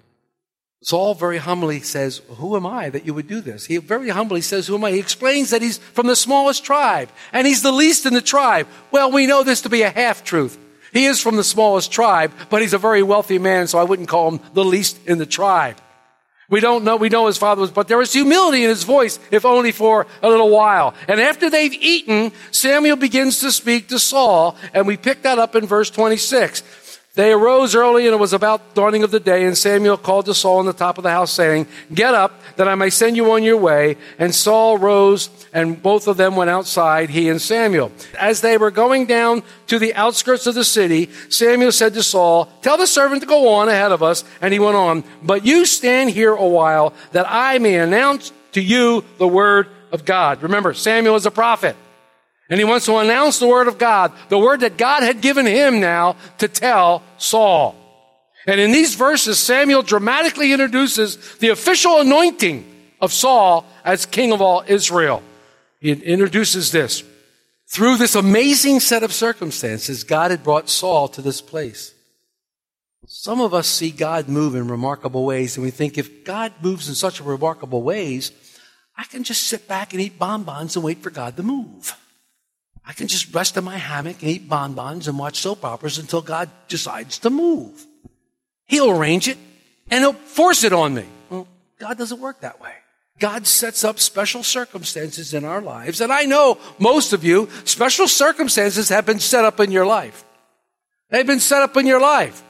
Saul 0.82 1.14
very 1.14 1.38
humbly 1.38 1.80
says, 1.80 2.20
Who 2.28 2.56
am 2.56 2.66
I 2.66 2.90
that 2.90 3.06
you 3.06 3.14
would 3.14 3.26
do 3.26 3.40
this? 3.40 3.66
He 3.66 3.78
very 3.78 4.10
humbly 4.10 4.42
says, 4.42 4.66
Who 4.66 4.74
am 4.74 4.84
I? 4.84 4.92
He 4.92 4.98
explains 4.98 5.50
that 5.50 5.62
he's 5.62 5.78
from 5.78 6.06
the 6.06 6.14
smallest 6.14 6.64
tribe 6.64 7.08
and 7.32 7.46
he's 7.46 7.62
the 7.62 7.72
least 7.72 8.04
in 8.06 8.12
the 8.12 8.20
tribe. 8.20 8.68
Well, 8.90 9.10
we 9.10 9.26
know 9.26 9.42
this 9.42 9.62
to 9.62 9.70
be 9.70 9.82
a 9.82 9.90
half 9.90 10.22
truth. 10.24 10.58
He 10.92 11.06
is 11.06 11.20
from 11.20 11.36
the 11.36 11.44
smallest 11.44 11.90
tribe, 11.90 12.32
but 12.50 12.62
he's 12.62 12.74
a 12.74 12.78
very 12.78 13.02
wealthy 13.02 13.38
man, 13.38 13.66
so 13.66 13.78
I 13.78 13.84
wouldn't 13.84 14.08
call 14.08 14.30
him 14.30 14.40
the 14.52 14.64
least 14.64 14.98
in 15.06 15.18
the 15.18 15.26
tribe. 15.26 15.76
We 16.48 16.60
don't 16.60 16.84
know, 16.84 16.96
we 16.96 17.08
know 17.08 17.26
his 17.26 17.38
father 17.38 17.60
was, 17.60 17.72
but 17.72 17.88
there 17.88 17.98
was 17.98 18.12
humility 18.12 18.62
in 18.62 18.70
his 18.70 18.84
voice, 18.84 19.18
if 19.32 19.44
only 19.44 19.72
for 19.72 20.06
a 20.22 20.28
little 20.28 20.48
while. 20.48 20.94
And 21.08 21.20
after 21.20 21.50
they've 21.50 21.72
eaten, 21.72 22.30
Samuel 22.52 22.96
begins 22.96 23.40
to 23.40 23.50
speak 23.50 23.88
to 23.88 23.98
Saul, 23.98 24.56
and 24.72 24.86
we 24.86 24.96
pick 24.96 25.22
that 25.22 25.40
up 25.40 25.56
in 25.56 25.66
verse 25.66 25.90
26. 25.90 26.62
They 27.16 27.32
arose 27.32 27.74
early, 27.74 28.04
and 28.06 28.12
it 28.12 28.18
was 28.18 28.34
about 28.34 28.74
dawning 28.74 29.02
of 29.02 29.10
the 29.10 29.18
day, 29.18 29.46
and 29.46 29.56
Samuel 29.56 29.96
called 29.96 30.26
to 30.26 30.34
Saul 30.34 30.58
on 30.58 30.66
the 30.66 30.74
top 30.74 30.98
of 30.98 31.02
the 31.02 31.10
house, 31.10 31.32
saying, 31.32 31.66
Get 31.92 32.12
up, 32.12 32.38
that 32.56 32.68
I 32.68 32.74
may 32.74 32.90
send 32.90 33.16
you 33.16 33.32
on 33.32 33.42
your 33.42 33.56
way. 33.56 33.96
And 34.18 34.34
Saul 34.34 34.76
rose, 34.76 35.30
and 35.54 35.82
both 35.82 36.08
of 36.08 36.18
them 36.18 36.36
went 36.36 36.50
outside, 36.50 37.08
he 37.08 37.30
and 37.30 37.40
Samuel. 37.40 37.90
As 38.18 38.42
they 38.42 38.58
were 38.58 38.70
going 38.70 39.06
down 39.06 39.42
to 39.68 39.78
the 39.78 39.94
outskirts 39.94 40.46
of 40.46 40.54
the 40.54 40.62
city, 40.62 41.08
Samuel 41.30 41.72
said 41.72 41.94
to 41.94 42.02
Saul, 42.02 42.52
Tell 42.60 42.76
the 42.76 42.86
servant 42.86 43.22
to 43.22 43.26
go 43.26 43.48
on 43.48 43.70
ahead 43.70 43.92
of 43.92 44.02
us. 44.02 44.22
And 44.42 44.52
he 44.52 44.58
went 44.58 44.76
on, 44.76 45.02
But 45.22 45.46
you 45.46 45.64
stand 45.64 46.10
here 46.10 46.34
a 46.34 46.46
while, 46.46 46.92
that 47.12 47.24
I 47.26 47.56
may 47.58 47.78
announce 47.78 48.30
to 48.52 48.60
you 48.60 49.04
the 49.16 49.26
word 49.26 49.68
of 49.90 50.04
God. 50.04 50.42
Remember, 50.42 50.74
Samuel 50.74 51.16
is 51.16 51.24
a 51.24 51.30
prophet. 51.30 51.76
And 52.48 52.60
he 52.60 52.64
wants 52.64 52.86
to 52.86 52.96
announce 52.96 53.38
the 53.38 53.48
word 53.48 53.68
of 53.68 53.78
God, 53.78 54.12
the 54.28 54.38
word 54.38 54.60
that 54.60 54.76
God 54.76 55.02
had 55.02 55.20
given 55.20 55.46
him 55.46 55.80
now 55.80 56.16
to 56.38 56.48
tell 56.48 57.02
Saul. 57.18 57.74
And 58.46 58.60
in 58.60 58.70
these 58.70 58.94
verses, 58.94 59.38
Samuel 59.38 59.82
dramatically 59.82 60.52
introduces 60.52 61.36
the 61.38 61.48
official 61.48 62.00
anointing 62.00 62.64
of 63.00 63.12
Saul 63.12 63.66
as 63.84 64.06
king 64.06 64.32
of 64.32 64.40
all 64.40 64.62
Israel. 64.66 65.22
He 65.80 65.90
introduces 65.90 66.70
this. 66.70 67.02
Through 67.68 67.96
this 67.96 68.14
amazing 68.14 68.78
set 68.78 69.02
of 69.02 69.12
circumstances, 69.12 70.04
God 70.04 70.30
had 70.30 70.44
brought 70.44 70.68
Saul 70.68 71.08
to 71.08 71.22
this 71.22 71.40
place. 71.40 71.92
Some 73.08 73.40
of 73.40 73.54
us 73.54 73.66
see 73.66 73.90
God 73.90 74.28
move 74.28 74.54
in 74.54 74.68
remarkable 74.68 75.24
ways, 75.24 75.56
and 75.56 75.64
we 75.64 75.70
think 75.70 75.98
if 75.98 76.24
God 76.24 76.52
moves 76.60 76.88
in 76.88 76.94
such 76.94 77.20
remarkable 77.20 77.82
ways, 77.82 78.30
I 78.96 79.04
can 79.04 79.24
just 79.24 79.44
sit 79.44 79.66
back 79.66 79.92
and 79.92 80.00
eat 80.00 80.18
bonbons 80.18 80.76
and 80.76 80.84
wait 80.84 81.02
for 81.02 81.10
God 81.10 81.36
to 81.36 81.42
move. 81.42 81.96
I 82.86 82.92
can 82.92 83.08
just 83.08 83.34
rest 83.34 83.56
in 83.56 83.64
my 83.64 83.76
hammock 83.76 84.22
and 84.22 84.30
eat 84.30 84.48
bonbons 84.48 85.08
and 85.08 85.18
watch 85.18 85.40
soap 85.40 85.64
operas 85.64 85.98
until 85.98 86.22
God 86.22 86.48
decides 86.68 87.18
to 87.20 87.30
move. 87.30 87.84
He'll 88.66 88.90
arrange 88.90 89.26
it 89.26 89.38
and 89.90 90.00
he'll 90.00 90.12
force 90.12 90.62
it 90.62 90.72
on 90.72 90.94
me. 90.94 91.04
Well, 91.28 91.48
God 91.80 91.98
doesn't 91.98 92.20
work 92.20 92.40
that 92.40 92.60
way. 92.60 92.72
God 93.18 93.46
sets 93.46 93.82
up 93.82 93.98
special 93.98 94.42
circumstances 94.42 95.34
in 95.34 95.44
our 95.44 95.60
lives. 95.60 96.00
And 96.00 96.12
I 96.12 96.24
know 96.24 96.58
most 96.78 97.12
of 97.12 97.24
you, 97.24 97.48
special 97.64 98.06
circumstances 98.06 98.90
have 98.90 99.06
been 99.06 99.20
set 99.20 99.44
up 99.44 99.58
in 99.58 99.72
your 99.72 99.86
life. 99.86 100.24
They've 101.10 101.26
been 101.26 101.40
set 101.40 101.62
up 101.62 101.76
in 101.76 101.86
your 101.86 102.00
life. 102.00 102.42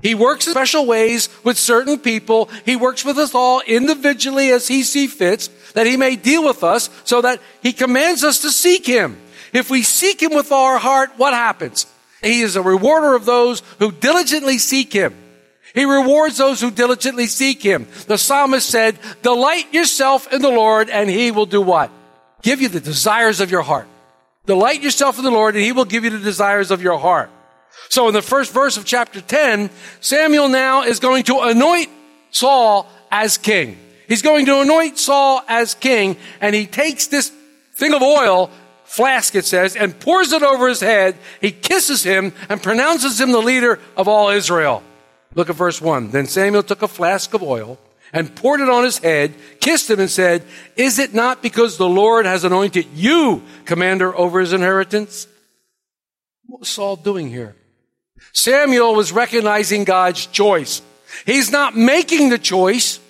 He 0.00 0.14
works 0.14 0.46
in 0.46 0.52
special 0.52 0.86
ways 0.86 1.28
with 1.44 1.58
certain 1.58 1.98
people. 1.98 2.50
He 2.64 2.76
works 2.76 3.04
with 3.04 3.18
us 3.18 3.34
all 3.34 3.62
individually 3.66 4.50
as 4.50 4.68
he 4.68 4.82
sees 4.82 5.12
fits, 5.12 5.48
that 5.72 5.86
he 5.86 5.96
may 5.96 6.16
deal 6.16 6.44
with 6.44 6.62
us 6.62 6.90
so 7.04 7.20
that 7.22 7.40
he 7.62 7.72
commands 7.72 8.24
us 8.24 8.40
to 8.42 8.50
seek 8.50 8.86
him. 8.86 9.20
If 9.52 9.70
we 9.70 9.82
seek 9.82 10.22
him 10.22 10.34
with 10.34 10.52
our 10.52 10.78
heart, 10.78 11.10
what 11.16 11.34
happens? 11.34 11.86
He 12.22 12.40
is 12.40 12.56
a 12.56 12.62
rewarder 12.62 13.14
of 13.14 13.24
those 13.24 13.62
who 13.78 13.92
diligently 13.92 14.58
seek 14.58 14.92
him. 14.92 15.14
He 15.74 15.84
rewards 15.84 16.38
those 16.38 16.60
who 16.60 16.70
diligently 16.70 17.26
seek 17.26 17.62
him. 17.62 17.86
The 18.06 18.16
psalmist 18.16 18.68
said, 18.68 18.98
delight 19.22 19.74
yourself 19.74 20.32
in 20.32 20.40
the 20.40 20.48
Lord 20.48 20.88
and 20.88 21.10
he 21.10 21.30
will 21.30 21.46
do 21.46 21.60
what? 21.60 21.90
Give 22.42 22.62
you 22.62 22.68
the 22.68 22.80
desires 22.80 23.40
of 23.40 23.50
your 23.50 23.62
heart. 23.62 23.86
Delight 24.46 24.80
yourself 24.82 25.18
in 25.18 25.24
the 25.24 25.30
Lord 25.30 25.54
and 25.54 25.62
he 25.62 25.72
will 25.72 25.84
give 25.84 26.04
you 26.04 26.10
the 26.10 26.18
desires 26.18 26.70
of 26.70 26.82
your 26.82 26.98
heart. 26.98 27.30
So 27.90 28.08
in 28.08 28.14
the 28.14 28.22
first 28.22 28.52
verse 28.52 28.76
of 28.76 28.86
chapter 28.86 29.20
10, 29.20 29.68
Samuel 30.00 30.48
now 30.48 30.82
is 30.82 30.98
going 30.98 31.24
to 31.24 31.40
anoint 31.40 31.90
Saul 32.30 32.88
as 33.10 33.36
king. 33.36 33.78
He's 34.08 34.22
going 34.22 34.46
to 34.46 34.60
anoint 34.60 34.98
Saul 34.98 35.42
as 35.46 35.74
king 35.74 36.16
and 36.40 36.54
he 36.54 36.66
takes 36.66 37.08
this 37.08 37.30
thing 37.74 37.92
of 37.92 38.00
oil 38.00 38.50
flask, 38.86 39.34
it 39.34 39.44
says, 39.44 39.76
and 39.76 39.98
pours 39.98 40.32
it 40.32 40.42
over 40.42 40.68
his 40.68 40.80
head. 40.80 41.16
He 41.40 41.50
kisses 41.52 42.02
him 42.02 42.32
and 42.48 42.62
pronounces 42.62 43.20
him 43.20 43.32
the 43.32 43.38
leader 43.38 43.78
of 43.96 44.08
all 44.08 44.30
Israel. 44.30 44.82
Look 45.34 45.50
at 45.50 45.56
verse 45.56 45.80
1. 45.80 46.10
Then 46.10 46.26
Samuel 46.26 46.62
took 46.62 46.82
a 46.82 46.88
flask 46.88 47.34
of 47.34 47.42
oil 47.42 47.78
and 48.12 48.34
poured 48.34 48.60
it 48.60 48.70
on 48.70 48.84
his 48.84 48.98
head, 48.98 49.34
kissed 49.60 49.90
him, 49.90 50.00
and 50.00 50.10
said, 50.10 50.42
Is 50.76 50.98
it 50.98 51.12
not 51.12 51.42
because 51.42 51.76
the 51.76 51.88
Lord 51.88 52.24
has 52.24 52.44
anointed 52.44 52.86
you 52.94 53.42
commander 53.64 54.16
over 54.16 54.40
his 54.40 54.52
inheritance? 54.52 55.26
What 56.46 56.60
was 56.60 56.68
Saul 56.68 56.96
doing 56.96 57.28
here? 57.28 57.54
Samuel 58.32 58.94
was 58.94 59.12
recognizing 59.12 59.84
God's 59.84 60.26
choice. 60.26 60.80
He's 61.24 61.50
not 61.50 61.76
making 61.76 62.30
the 62.30 62.38
choice. 62.38 63.00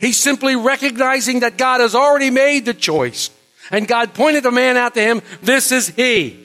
He's 0.00 0.16
simply 0.16 0.56
recognizing 0.56 1.40
that 1.40 1.56
God 1.56 1.80
has 1.80 1.94
already 1.94 2.30
made 2.30 2.64
the 2.64 2.74
choice. 2.74 3.30
And 3.70 3.88
God 3.88 4.14
pointed 4.14 4.42
the 4.42 4.50
man 4.50 4.76
out 4.76 4.94
to 4.94 5.00
him, 5.00 5.22
this 5.42 5.72
is 5.72 5.88
he. 5.88 6.40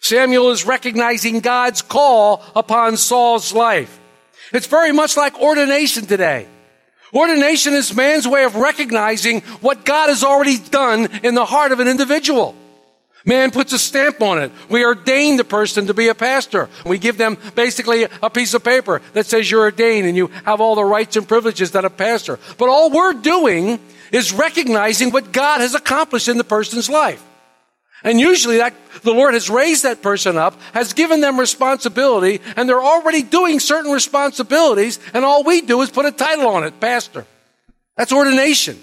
Samuel 0.00 0.50
is 0.50 0.66
recognizing 0.66 1.40
God's 1.40 1.80
call 1.80 2.42
upon 2.56 2.96
Saul's 2.96 3.52
life. 3.52 4.00
It's 4.52 4.66
very 4.66 4.92
much 4.92 5.16
like 5.16 5.40
ordination 5.40 6.06
today. 6.06 6.48
Ordination 7.14 7.74
is 7.74 7.94
man's 7.94 8.26
way 8.26 8.44
of 8.44 8.56
recognizing 8.56 9.42
what 9.60 9.84
God 9.84 10.08
has 10.08 10.24
already 10.24 10.58
done 10.58 11.08
in 11.22 11.34
the 11.34 11.44
heart 11.44 11.72
of 11.72 11.80
an 11.80 11.88
individual. 11.88 12.54
Man 13.24 13.50
puts 13.50 13.72
a 13.72 13.78
stamp 13.78 14.20
on 14.20 14.38
it. 14.40 14.50
We 14.68 14.84
ordain 14.84 15.36
the 15.36 15.44
person 15.44 15.86
to 15.86 15.94
be 15.94 16.08
a 16.08 16.14
pastor. 16.14 16.68
We 16.84 16.98
give 16.98 17.18
them 17.18 17.38
basically 17.54 18.06
a 18.22 18.30
piece 18.30 18.54
of 18.54 18.64
paper 18.64 19.00
that 19.12 19.26
says 19.26 19.50
you're 19.50 19.60
ordained 19.60 20.08
and 20.08 20.16
you 20.16 20.28
have 20.44 20.60
all 20.60 20.74
the 20.74 20.84
rights 20.84 21.16
and 21.16 21.28
privileges 21.28 21.70
that 21.72 21.84
a 21.84 21.90
pastor. 21.90 22.40
But 22.58 22.68
all 22.68 22.90
we're 22.90 23.12
doing 23.12 23.78
is 24.12 24.32
recognizing 24.32 25.10
what 25.10 25.32
God 25.32 25.60
has 25.60 25.74
accomplished 25.74 26.28
in 26.28 26.38
the 26.38 26.44
person's 26.44 26.88
life. 26.88 27.22
And 28.04 28.20
usually 28.20 28.58
that 28.58 28.74
the 29.02 29.12
Lord 29.12 29.34
has 29.34 29.48
raised 29.48 29.84
that 29.84 30.02
person 30.02 30.36
up, 30.36 30.60
has 30.74 30.92
given 30.92 31.20
them 31.20 31.38
responsibility, 31.38 32.40
and 32.56 32.68
they're 32.68 32.82
already 32.82 33.22
doing 33.22 33.58
certain 33.58 33.92
responsibilities, 33.92 34.98
and 35.14 35.24
all 35.24 35.44
we 35.44 35.60
do 35.60 35.80
is 35.82 35.90
put 35.90 36.04
a 36.04 36.12
title 36.12 36.48
on 36.48 36.64
it, 36.64 36.78
pastor. 36.78 37.26
That's 37.96 38.12
ordination. 38.12 38.78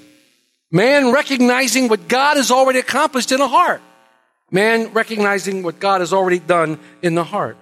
Man 0.71 1.11
recognizing 1.11 1.89
what 1.89 2.07
God 2.07 2.37
has 2.37 2.51
already 2.51 2.79
accomplished 2.79 3.31
in 3.31 3.41
a 3.41 3.47
heart. 3.47 3.81
Man 4.51 4.93
recognizing 4.93 5.63
what 5.63 5.79
God 5.79 6.01
has 6.01 6.13
already 6.13 6.39
done 6.39 6.79
in 7.01 7.15
the 7.15 7.23
heart. 7.23 7.57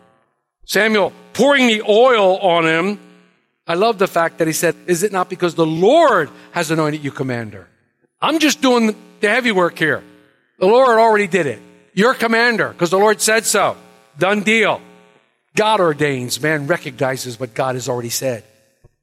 Samuel 0.66 1.12
pouring 1.34 1.68
the 1.68 1.82
oil 1.82 2.38
on 2.38 2.66
him 2.66 3.00
I 3.68 3.74
love 3.74 3.98
the 3.98 4.08
fact 4.08 4.38
that 4.38 4.48
he 4.48 4.54
said, 4.54 4.76
Is 4.88 5.04
it 5.04 5.12
not 5.12 5.30
because 5.30 5.56
the 5.56 5.66
Lord 5.66 6.30
has 6.52 6.72
anointed 6.72 7.04
you 7.04 7.12
commander? 7.12 7.68
I'm 8.22 8.40
just 8.40 8.62
doing 8.62 8.96
the 9.20 9.30
heavy 9.30 9.52
work 9.52 9.78
here. 9.78 10.04
The 10.60 10.66
Lord 10.66 10.98
already 10.98 11.28
did 11.28 11.46
it. 11.46 11.62
You're 11.94 12.14
commander 12.14 12.70
because 12.70 12.90
the 12.90 12.98
Lord 12.98 13.22
said 13.22 13.46
so. 13.46 13.76
Done 14.18 14.42
deal. 14.42 14.82
God 15.56 15.80
ordains, 15.80 16.42
man 16.42 16.68
recognizes 16.68 17.40
what 17.40 17.54
God 17.54 17.76
has 17.76 17.90
already 17.90 18.10
said. 18.10 18.44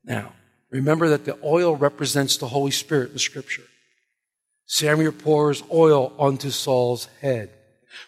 Now, 0.05 0.33
remember 0.71 1.09
that 1.11 1.25
the 1.25 1.37
oil 1.43 1.77
represents 1.77 2.37
the 2.37 2.49
Holy 2.49 2.71
Spirit 2.71 3.13
in 3.13 3.19
Scripture. 3.19 3.65
Samuel 4.67 5.13
pours 5.13 5.63
oil 5.73 6.13
onto 6.19 6.51
Saul's 6.51 7.07
head. 7.21 7.51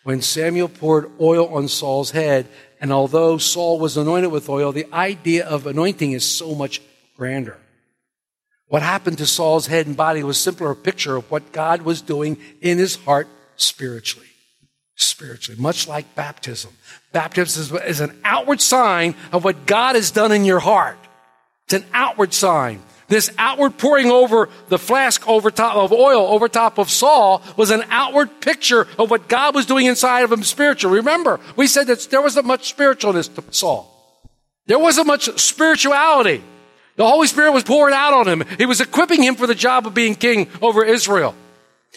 When 0.05 0.23
Samuel 0.23 0.69
poured 0.69 1.11
oil 1.21 1.49
on 1.55 1.69
Saul's 1.69 2.13
head, 2.13 2.47
and 2.81 2.93
although 2.93 3.39
Saul 3.39 3.79
was 3.79 3.97
anointed 3.97 4.31
with 4.31 4.49
oil, 4.49 4.73
the 4.73 4.93
idea 4.93 5.47
of 5.47 5.67
anointing 5.67 6.13
is 6.13 6.25
so 6.25 6.55
much 6.55 6.83
grander. 7.17 7.59
What 8.69 8.83
happened 8.83 9.19
to 9.19 9.27
Saul's 9.27 9.69
head 9.69 9.87
and 9.87 9.97
body 9.97 10.23
was 10.23 10.39
simply 10.39 10.71
a 10.71 10.75
picture 10.75 11.17
of 11.17 11.31
what 11.31 11.53
God 11.53 11.83
was 11.83 12.03
doing 12.03 12.37
in 12.61 12.79
his 12.79 12.97
heart 12.97 13.29
spiritually. 13.57 14.27
Spiritually, 14.97 15.61
much 15.61 15.87
like 15.87 16.15
baptism. 16.15 16.73
Baptism 17.13 17.77
is 17.79 18.01
an 18.01 18.19
outward 18.25 18.61
sign 18.61 19.15
of 19.31 19.45
what 19.45 19.67
God 19.67 19.95
has 19.95 20.11
done 20.11 20.33
in 20.33 20.45
your 20.45 20.59
heart. 20.59 20.99
It's 21.65 21.75
an 21.75 21.85
outward 21.93 22.33
sign. 22.33 22.83
This 23.09 23.31
outward 23.39 23.79
pouring 23.79 24.11
over 24.11 24.49
the 24.69 24.79
flask 24.79 25.27
over 25.29 25.51
top 25.51 25.77
of 25.77 25.93
oil 25.93 26.27
over 26.27 26.49
top 26.49 26.79
of 26.79 26.91
Saul 26.91 27.41
was 27.57 27.71
an 27.71 27.85
outward 27.89 28.41
picture 28.41 28.89
of 28.99 29.11
what 29.11 29.29
God 29.29 29.55
was 29.55 29.67
doing 29.67 29.87
inside 29.87 30.23
of 30.23 30.33
him 30.33 30.43
spiritually. 30.43 30.99
Remember, 30.99 31.39
we 31.55 31.69
said 31.69 31.87
that 31.87 32.01
there 32.11 32.21
wasn't 32.21 32.47
much 32.47 32.75
spiritualness 32.75 33.33
to 33.35 33.45
Saul. 33.53 33.93
There 34.67 34.79
wasn't 34.79 35.07
much 35.07 35.39
spirituality. 35.39 36.43
The 36.97 37.07
Holy 37.07 37.29
Spirit 37.29 37.53
was 37.53 37.63
poured 37.63 37.93
out 37.93 38.13
on 38.13 38.27
him. 38.27 38.43
He 38.59 38.67
was 38.67 38.81
equipping 38.81 39.23
him 39.23 39.37
for 39.37 39.47
the 39.47 39.55
job 39.55 39.87
of 39.87 39.95
being 39.95 40.17
king 40.17 40.49
over 40.61 40.83
Israel. 40.85 41.35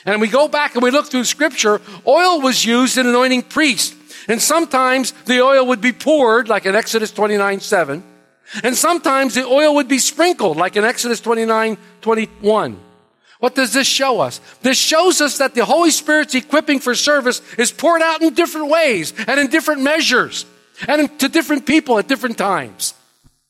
And 0.05 0.21
we 0.21 0.27
go 0.27 0.47
back 0.47 0.75
and 0.75 0.83
we 0.83 0.91
look 0.91 1.07
through 1.07 1.23
scripture, 1.23 1.81
oil 2.05 2.41
was 2.41 2.63
used 2.63 2.97
in 2.97 3.07
anointing 3.07 3.43
priests. 3.43 3.95
And 4.27 4.41
sometimes 4.41 5.11
the 5.25 5.41
oil 5.41 5.65
would 5.67 5.81
be 5.81 5.91
poured, 5.91 6.49
like 6.49 6.65
in 6.65 6.75
Exodus 6.75 7.11
29 7.11 7.61
7. 7.61 8.03
And 8.63 8.75
sometimes 8.75 9.35
the 9.35 9.45
oil 9.45 9.75
would 9.75 9.87
be 9.87 9.99
sprinkled, 9.99 10.57
like 10.57 10.75
in 10.75 10.83
Exodus 10.83 11.21
29, 11.21 11.77
21. 12.01 12.79
What 13.39 13.55
does 13.55 13.71
this 13.71 13.87
show 13.87 14.19
us? 14.19 14.41
This 14.61 14.77
shows 14.77 15.21
us 15.21 15.37
that 15.37 15.55
the 15.55 15.63
Holy 15.63 15.91
Spirit's 15.91 16.35
equipping 16.35 16.79
for 16.79 16.93
service 16.93 17.41
is 17.57 17.71
poured 17.71 18.01
out 18.01 18.21
in 18.21 18.33
different 18.33 18.69
ways 18.69 19.13
and 19.27 19.39
in 19.39 19.47
different 19.47 19.81
measures 19.81 20.45
and 20.87 21.17
to 21.19 21.29
different 21.29 21.65
people 21.65 21.97
at 21.99 22.07
different 22.07 22.37
times. 22.37 22.93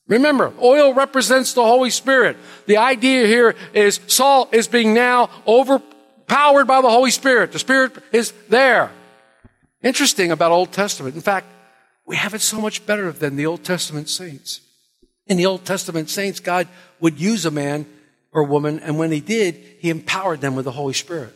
Remember, 0.06 0.52
oil 0.60 0.92
represents 0.92 1.54
the 1.54 1.64
Holy 1.64 1.90
Spirit. 1.90 2.36
The 2.66 2.78
idea 2.78 3.26
here 3.26 3.54
is 3.72 4.00
Saul 4.06 4.48
is 4.52 4.68
being 4.68 4.94
now 4.94 5.30
overpowered 5.46 6.66
by 6.66 6.82
the 6.82 6.90
Holy 6.90 7.12
Spirit. 7.12 7.52
The 7.52 7.58
Spirit 7.58 7.92
is 8.12 8.32
there. 8.48 8.90
Interesting 9.82 10.30
about 10.30 10.52
Old 10.52 10.72
Testament. 10.72 11.14
In 11.14 11.20
fact, 11.20 11.46
we 12.06 12.16
have 12.16 12.34
it 12.34 12.40
so 12.40 12.60
much 12.60 12.84
better 12.86 13.12
than 13.12 13.36
the 13.36 13.46
Old 13.46 13.64
Testament 13.64 14.08
saints. 14.08 14.60
In 15.30 15.36
the 15.36 15.46
Old 15.46 15.64
Testament 15.64 16.10
saints, 16.10 16.40
God 16.40 16.66
would 16.98 17.20
use 17.20 17.46
a 17.46 17.52
man 17.52 17.86
or 18.32 18.42
woman, 18.42 18.80
and 18.80 18.98
when 18.98 19.12
he 19.12 19.20
did, 19.20 19.54
he 19.78 19.88
empowered 19.88 20.40
them 20.40 20.56
with 20.56 20.64
the 20.64 20.72
Holy 20.72 20.92
Spirit. 20.92 21.32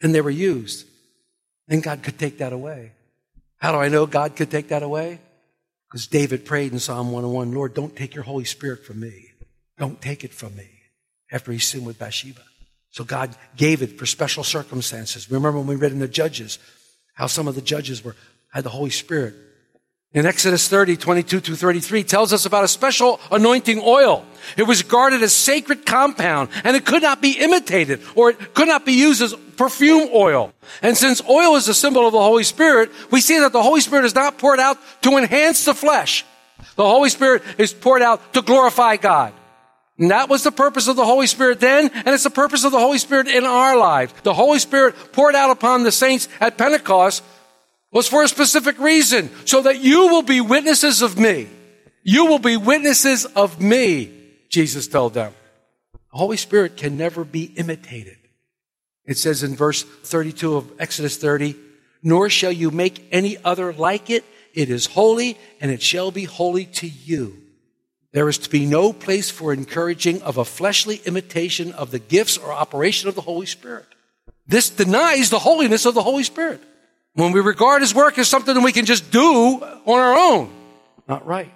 And 0.00 0.14
they 0.14 0.22
were 0.22 0.30
used. 0.30 0.86
And 1.68 1.82
God 1.82 2.02
could 2.02 2.18
take 2.18 2.38
that 2.38 2.54
away. 2.54 2.92
How 3.58 3.70
do 3.70 3.78
I 3.78 3.88
know 3.88 4.06
God 4.06 4.34
could 4.34 4.50
take 4.50 4.68
that 4.68 4.82
away? 4.82 5.20
Because 5.88 6.06
David 6.06 6.46
prayed 6.46 6.72
in 6.72 6.78
Psalm 6.78 7.12
101, 7.12 7.52
Lord, 7.52 7.74
don't 7.74 7.94
take 7.94 8.14
your 8.14 8.24
Holy 8.24 8.44
Spirit 8.44 8.82
from 8.82 9.00
me. 9.00 9.32
Don't 9.76 10.00
take 10.00 10.24
it 10.24 10.32
from 10.32 10.56
me 10.56 10.70
after 11.30 11.52
he 11.52 11.58
sinned 11.58 11.84
with 11.84 11.98
Bathsheba. 11.98 12.40
So 12.92 13.04
God 13.04 13.36
gave 13.56 13.82
it 13.82 13.98
for 13.98 14.06
special 14.06 14.42
circumstances. 14.42 15.30
Remember 15.30 15.58
when 15.58 15.66
we 15.66 15.76
read 15.76 15.92
in 15.92 15.98
the 15.98 16.08
Judges 16.08 16.58
how 17.12 17.26
some 17.26 17.46
of 17.46 17.54
the 17.54 17.60
judges 17.60 18.02
were 18.02 18.16
had 18.52 18.64
the 18.64 18.70
Holy 18.70 18.90
Spirit. 18.90 19.34
In 20.14 20.26
Exodus 20.26 20.68
30, 20.68 20.98
22 20.98 21.40
to 21.40 21.56
33 21.56 22.04
tells 22.04 22.34
us 22.34 22.44
about 22.44 22.64
a 22.64 22.68
special 22.68 23.18
anointing 23.30 23.80
oil. 23.82 24.26
It 24.58 24.64
was 24.64 24.82
guarded 24.82 25.22
as 25.22 25.32
sacred 25.32 25.86
compound 25.86 26.50
and 26.64 26.76
it 26.76 26.84
could 26.84 27.00
not 27.00 27.22
be 27.22 27.32
imitated 27.32 28.02
or 28.14 28.30
it 28.30 28.52
could 28.52 28.68
not 28.68 28.84
be 28.84 28.92
used 28.92 29.22
as 29.22 29.34
perfume 29.56 30.10
oil. 30.12 30.52
And 30.82 30.98
since 30.98 31.26
oil 31.26 31.56
is 31.56 31.66
a 31.68 31.74
symbol 31.74 32.06
of 32.06 32.12
the 32.12 32.20
Holy 32.20 32.44
Spirit, 32.44 32.90
we 33.10 33.22
see 33.22 33.38
that 33.38 33.52
the 33.52 33.62
Holy 33.62 33.80
Spirit 33.80 34.04
is 34.04 34.14
not 34.14 34.36
poured 34.36 34.60
out 34.60 34.76
to 35.02 35.16
enhance 35.16 35.64
the 35.64 35.74
flesh. 35.74 36.26
The 36.76 36.84
Holy 36.84 37.08
Spirit 37.08 37.42
is 37.56 37.72
poured 37.72 38.02
out 38.02 38.34
to 38.34 38.42
glorify 38.42 38.96
God. 38.96 39.32
And 39.98 40.10
that 40.10 40.28
was 40.28 40.42
the 40.42 40.52
purpose 40.52 40.88
of 40.88 40.96
the 40.96 41.04
Holy 41.04 41.26
Spirit 41.26 41.60
then, 41.60 41.90
and 41.94 42.08
it's 42.08 42.24
the 42.24 42.30
purpose 42.30 42.64
of 42.64 42.72
the 42.72 42.78
Holy 42.78 42.98
Spirit 42.98 43.28
in 43.28 43.44
our 43.44 43.76
lives. 43.76 44.12
The 44.24 44.34
Holy 44.34 44.58
Spirit 44.58 44.94
poured 45.12 45.34
out 45.34 45.50
upon 45.50 45.84
the 45.84 45.92
saints 45.92 46.28
at 46.40 46.58
Pentecost 46.58 47.22
was 47.92 48.08
for 48.08 48.22
a 48.22 48.28
specific 48.28 48.78
reason, 48.78 49.30
so 49.44 49.62
that 49.62 49.80
you 49.80 50.08
will 50.08 50.22
be 50.22 50.40
witnesses 50.40 51.02
of 51.02 51.18
me. 51.18 51.48
You 52.02 52.26
will 52.26 52.38
be 52.38 52.56
witnesses 52.56 53.26
of 53.26 53.60
me, 53.60 54.10
Jesus 54.48 54.88
told 54.88 55.14
them. 55.14 55.32
The 55.92 56.18
Holy 56.18 56.36
Spirit 56.36 56.76
can 56.76 56.96
never 56.96 57.24
be 57.24 57.44
imitated. 57.44 58.16
It 59.04 59.18
says 59.18 59.42
in 59.42 59.56
verse 59.56 59.82
32 59.82 60.56
of 60.56 60.72
Exodus 60.80 61.16
30, 61.16 61.54
nor 62.02 62.30
shall 62.30 62.52
you 62.52 62.70
make 62.70 63.06
any 63.12 63.36
other 63.44 63.72
like 63.72 64.10
it. 64.10 64.24
It 64.54 64.70
is 64.70 64.86
holy 64.86 65.38
and 65.60 65.70
it 65.70 65.82
shall 65.82 66.10
be 66.10 66.24
holy 66.24 66.66
to 66.66 66.88
you. 66.88 67.38
There 68.12 68.28
is 68.28 68.38
to 68.38 68.50
be 68.50 68.66
no 68.66 68.92
place 68.92 69.30
for 69.30 69.52
encouraging 69.52 70.22
of 70.22 70.36
a 70.36 70.44
fleshly 70.44 71.00
imitation 71.06 71.72
of 71.72 71.90
the 71.90 71.98
gifts 71.98 72.36
or 72.36 72.52
operation 72.52 73.08
of 73.08 73.14
the 73.14 73.22
Holy 73.22 73.46
Spirit. 73.46 73.86
This 74.46 74.68
denies 74.68 75.30
the 75.30 75.38
holiness 75.38 75.86
of 75.86 75.94
the 75.94 76.02
Holy 76.02 76.24
Spirit. 76.24 76.60
When 77.14 77.32
we 77.32 77.40
regard 77.40 77.82
his 77.82 77.94
work 77.94 78.18
as 78.18 78.28
something 78.28 78.54
that 78.54 78.62
we 78.62 78.72
can 78.72 78.86
just 78.86 79.10
do 79.10 79.62
on 79.62 79.98
our 79.98 80.14
own. 80.14 80.50
Not 81.06 81.26
right. 81.26 81.50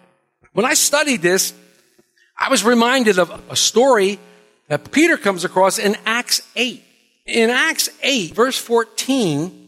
When 0.52 0.66
I 0.66 0.74
studied 0.74 1.22
this, 1.22 1.54
I 2.36 2.50
was 2.50 2.64
reminded 2.64 3.18
of 3.18 3.42
a 3.48 3.56
story 3.56 4.18
that 4.68 4.90
Peter 4.90 5.16
comes 5.16 5.44
across 5.44 5.78
in 5.78 5.96
Acts 6.04 6.42
8. 6.56 6.82
In 7.26 7.50
Acts 7.50 7.88
8, 8.02 8.34
verse 8.34 8.58
14, 8.58 9.65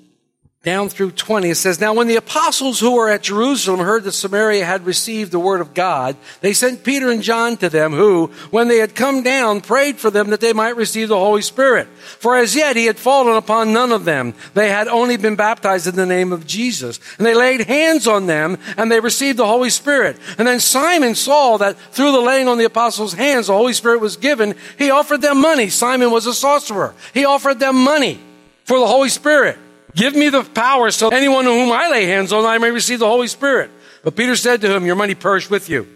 down 0.69 0.91
through 0.91 1.13
20, 1.13 1.49
it 1.49 1.55
says, 1.55 1.81
Now 1.81 1.95
when 1.95 2.09
the 2.09 2.17
apostles 2.17 2.79
who 2.79 2.97
were 2.97 3.09
at 3.09 3.23
Jerusalem 3.23 3.81
heard 3.81 4.05
that 4.05 4.13
Samaria 4.13 4.67
had 4.67 4.85
received 4.85 5.33
the 5.33 5.39
word 5.39 5.63
of 5.63 5.73
God, 5.73 6.15
they 6.43 6.53
sent 6.53 6.85
Peter 6.85 7.09
and 7.09 7.23
John 7.23 7.57
to 7.57 7.71
them, 7.71 7.95
who, 7.95 8.27
when 8.51 8.69
they 8.69 8.77
had 8.77 8.95
come 8.95 9.23
down, 9.23 9.63
prayed 9.63 9.97
for 9.97 10.11
them 10.11 10.29
that 10.29 10.43
they 10.43 10.53
might 10.53 10.77
receive 10.77 11.09
the 11.09 11.17
Holy 11.17 11.41
Spirit. 11.41 11.89
For 11.89 12.37
as 12.37 12.55
yet 12.55 12.77
he 12.77 12.85
had 12.85 12.99
fallen 12.99 13.35
upon 13.35 13.73
none 13.73 13.93
of 13.93 14.05
them. 14.05 14.35
They 14.53 14.69
had 14.69 14.89
only 14.89 15.17
been 15.17 15.37
baptized 15.37 15.87
in 15.87 15.97
the 15.97 16.05
name 16.05 16.35
of 16.35 16.47
Jesus. 16.47 17.01
And 17.17 17.27
they 17.27 17.35
laid 17.35 17.63
hands 17.63 18.07
on 18.07 18.27
them, 18.27 18.59
and 18.77 18.93
they 18.93 19.01
received 19.01 19.39
the 19.39 19.47
Holy 19.47 19.71
Spirit. 19.71 20.19
And 20.37 20.47
then 20.47 20.61
Simon 20.61 21.15
saw 21.15 21.57
that 21.57 21.79
through 21.79 22.13
the 22.13 22.21
laying 22.21 22.47
on 22.47 22.59
the 22.59 22.67
apostles' 22.67 23.15
hands, 23.15 23.47
the 23.47 23.55
Holy 23.55 23.73
Spirit 23.73 24.03
was 24.03 24.19
given. 24.19 24.55
He 24.77 24.91
offered 24.91 25.23
them 25.23 25.41
money. 25.41 25.71
Simon 25.71 26.11
was 26.11 26.27
a 26.27 26.35
sorcerer. 26.35 26.95
He 27.15 27.25
offered 27.25 27.59
them 27.59 27.77
money 27.77 28.21
for 28.65 28.79
the 28.79 28.87
Holy 28.87 29.09
Spirit. 29.09 29.57
Give 29.99 30.15
me 30.15 30.29
the 30.29 30.45
power 30.45 30.93
so 30.93 31.09
anyone 31.09 31.45
whom 31.45 31.73
I 31.73 31.91
lay 31.91 32.05
hands 32.05 32.33
on, 32.33 32.45
I 32.45 32.59
may 32.59 32.71
receive 32.71 33.01
the 33.01 33.09
Holy 33.09 33.27
Spirit. 33.27 33.69
But 34.05 34.15
Peter 34.15 34.37
said 34.37 34.61
to 34.61 34.73
him, 34.73 34.87
Your 34.87 34.95
money 34.95 35.17
perished 35.17 35.51
with 35.51 35.69
you 35.69 35.89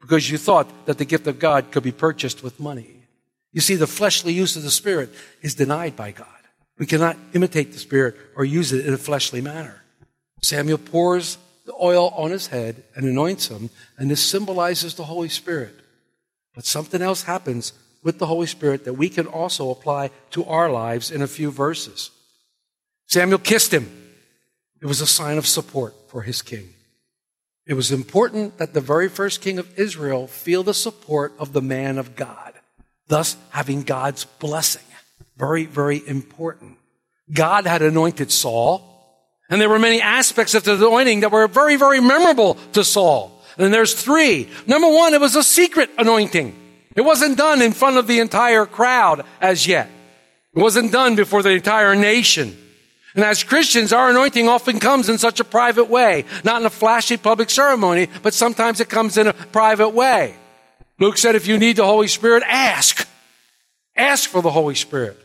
because 0.00 0.30
you 0.30 0.38
thought 0.38 0.86
that 0.86 0.96
the 0.96 1.04
gift 1.04 1.26
of 1.26 1.38
God 1.38 1.70
could 1.70 1.82
be 1.82 1.92
purchased 1.92 2.42
with 2.42 2.58
money. 2.58 3.04
You 3.52 3.60
see, 3.60 3.74
the 3.74 3.86
fleshly 3.86 4.32
use 4.32 4.56
of 4.56 4.62
the 4.62 4.70
Spirit 4.70 5.10
is 5.42 5.54
denied 5.54 5.94
by 5.94 6.10
God. 6.10 6.26
We 6.78 6.86
cannot 6.86 7.18
imitate 7.34 7.72
the 7.72 7.78
Spirit 7.78 8.16
or 8.34 8.46
use 8.46 8.72
it 8.72 8.86
in 8.86 8.94
a 8.94 8.98
fleshly 8.98 9.42
manner. 9.42 9.82
Samuel 10.40 10.78
pours 10.78 11.36
the 11.66 11.74
oil 11.74 12.14
on 12.16 12.30
his 12.30 12.46
head 12.46 12.82
and 12.94 13.04
anoints 13.04 13.48
him, 13.48 13.68
and 13.98 14.10
this 14.10 14.24
symbolizes 14.24 14.94
the 14.94 15.04
Holy 15.04 15.28
Spirit. 15.28 15.74
But 16.54 16.64
something 16.64 17.02
else 17.02 17.24
happens 17.24 17.74
with 18.02 18.18
the 18.18 18.26
Holy 18.26 18.46
Spirit 18.46 18.86
that 18.86 18.94
we 18.94 19.10
can 19.10 19.26
also 19.26 19.70
apply 19.70 20.12
to 20.30 20.46
our 20.46 20.70
lives 20.70 21.10
in 21.10 21.20
a 21.20 21.26
few 21.26 21.50
verses. 21.50 22.10
Samuel 23.10 23.40
kissed 23.40 23.74
him. 23.74 23.90
It 24.80 24.86
was 24.86 25.00
a 25.00 25.06
sign 25.06 25.36
of 25.36 25.46
support 25.46 25.94
for 26.08 26.22
his 26.22 26.42
king. 26.42 26.68
It 27.66 27.74
was 27.74 27.90
important 27.90 28.58
that 28.58 28.72
the 28.72 28.80
very 28.80 29.08
first 29.08 29.42
king 29.42 29.58
of 29.58 29.78
Israel 29.78 30.28
feel 30.28 30.62
the 30.62 30.74
support 30.74 31.32
of 31.38 31.52
the 31.52 31.60
man 31.60 31.98
of 31.98 32.14
God, 32.14 32.52
thus 33.08 33.36
having 33.50 33.82
God's 33.82 34.24
blessing. 34.24 34.82
Very, 35.36 35.64
very 35.66 36.06
important. 36.06 36.78
God 37.32 37.66
had 37.66 37.82
anointed 37.82 38.30
Saul, 38.30 38.86
and 39.48 39.60
there 39.60 39.68
were 39.68 39.80
many 39.80 40.00
aspects 40.00 40.54
of 40.54 40.62
the 40.62 40.74
anointing 40.74 41.20
that 41.20 41.32
were 41.32 41.48
very, 41.48 41.74
very 41.74 42.00
memorable 42.00 42.54
to 42.74 42.84
Saul. 42.84 43.42
And 43.58 43.74
there's 43.74 43.92
three. 43.92 44.48
Number 44.68 44.88
one, 44.88 45.14
it 45.14 45.20
was 45.20 45.34
a 45.34 45.42
secret 45.42 45.90
anointing. 45.98 46.56
It 46.94 47.02
wasn't 47.02 47.36
done 47.36 47.60
in 47.60 47.72
front 47.72 47.96
of 47.96 48.06
the 48.06 48.20
entire 48.20 48.66
crowd 48.66 49.24
as 49.40 49.66
yet. 49.66 49.90
It 50.54 50.60
wasn't 50.60 50.92
done 50.92 51.16
before 51.16 51.42
the 51.42 51.50
entire 51.50 51.96
nation. 51.96 52.56
And 53.14 53.24
as 53.24 53.42
Christians, 53.42 53.92
our 53.92 54.10
anointing 54.10 54.48
often 54.48 54.78
comes 54.78 55.08
in 55.08 55.18
such 55.18 55.40
a 55.40 55.44
private 55.44 55.88
way, 55.88 56.24
not 56.44 56.60
in 56.60 56.66
a 56.66 56.70
flashy 56.70 57.16
public 57.16 57.50
ceremony, 57.50 58.08
but 58.22 58.34
sometimes 58.34 58.80
it 58.80 58.88
comes 58.88 59.18
in 59.18 59.26
a 59.26 59.32
private 59.32 59.90
way. 59.90 60.36
Luke 60.98 61.18
said, 61.18 61.34
if 61.34 61.46
you 61.46 61.58
need 61.58 61.76
the 61.76 61.84
Holy 61.84 62.06
Spirit, 62.06 62.42
ask. 62.46 63.08
Ask 63.96 64.30
for 64.30 64.42
the 64.42 64.50
Holy 64.50 64.74
Spirit. 64.74 65.18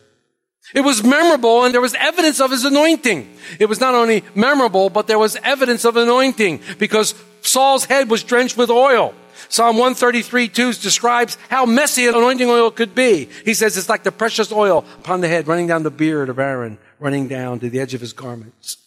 It 0.74 0.82
was 0.82 1.04
memorable 1.04 1.64
and 1.64 1.74
there 1.74 1.82
was 1.82 1.94
evidence 1.96 2.40
of 2.42 2.50
his 2.50 2.66
anointing. 2.66 3.30
It 3.60 3.68
was 3.68 3.80
not 3.80 3.94
only 3.94 4.24
memorable, 4.34 4.90
but 4.90 5.06
there 5.06 5.20
was 5.20 5.38
evidence 5.44 5.86
of 5.86 5.96
anointing 5.96 6.62
because 6.80 7.14
Saul's 7.42 7.86
head 7.86 8.10
was 8.10 8.24
drenched 8.24 8.58
with 8.58 8.72
oil. 8.72 9.14
Psalm 9.50 9.78
133 9.78 10.48
2 10.48 10.74
describes 10.74 11.38
how 11.50 11.66
messy 11.66 12.08
an 12.08 12.16
anointing 12.16 12.50
oil 12.50 12.72
could 12.72 12.96
be. 12.96 13.30
He 13.44 13.54
says 13.54 13.78
it's 13.78 13.90
like 13.90 14.04
the 14.04 14.12
precious 14.12 14.52
oil 14.52 14.86
upon 15.00 15.22
the 15.22 15.28
head 15.28 15.48
running 15.48 15.68
down 15.68 15.84
the 15.84 15.92
beard 15.92 16.30
of 16.30 16.40
Aaron 16.40 16.78
running 17.00 17.28
down 17.28 17.60
to 17.60 17.70
the 17.70 17.80
edge 17.80 17.94
of 17.94 18.02
his 18.02 18.14
garments. 18.14 18.78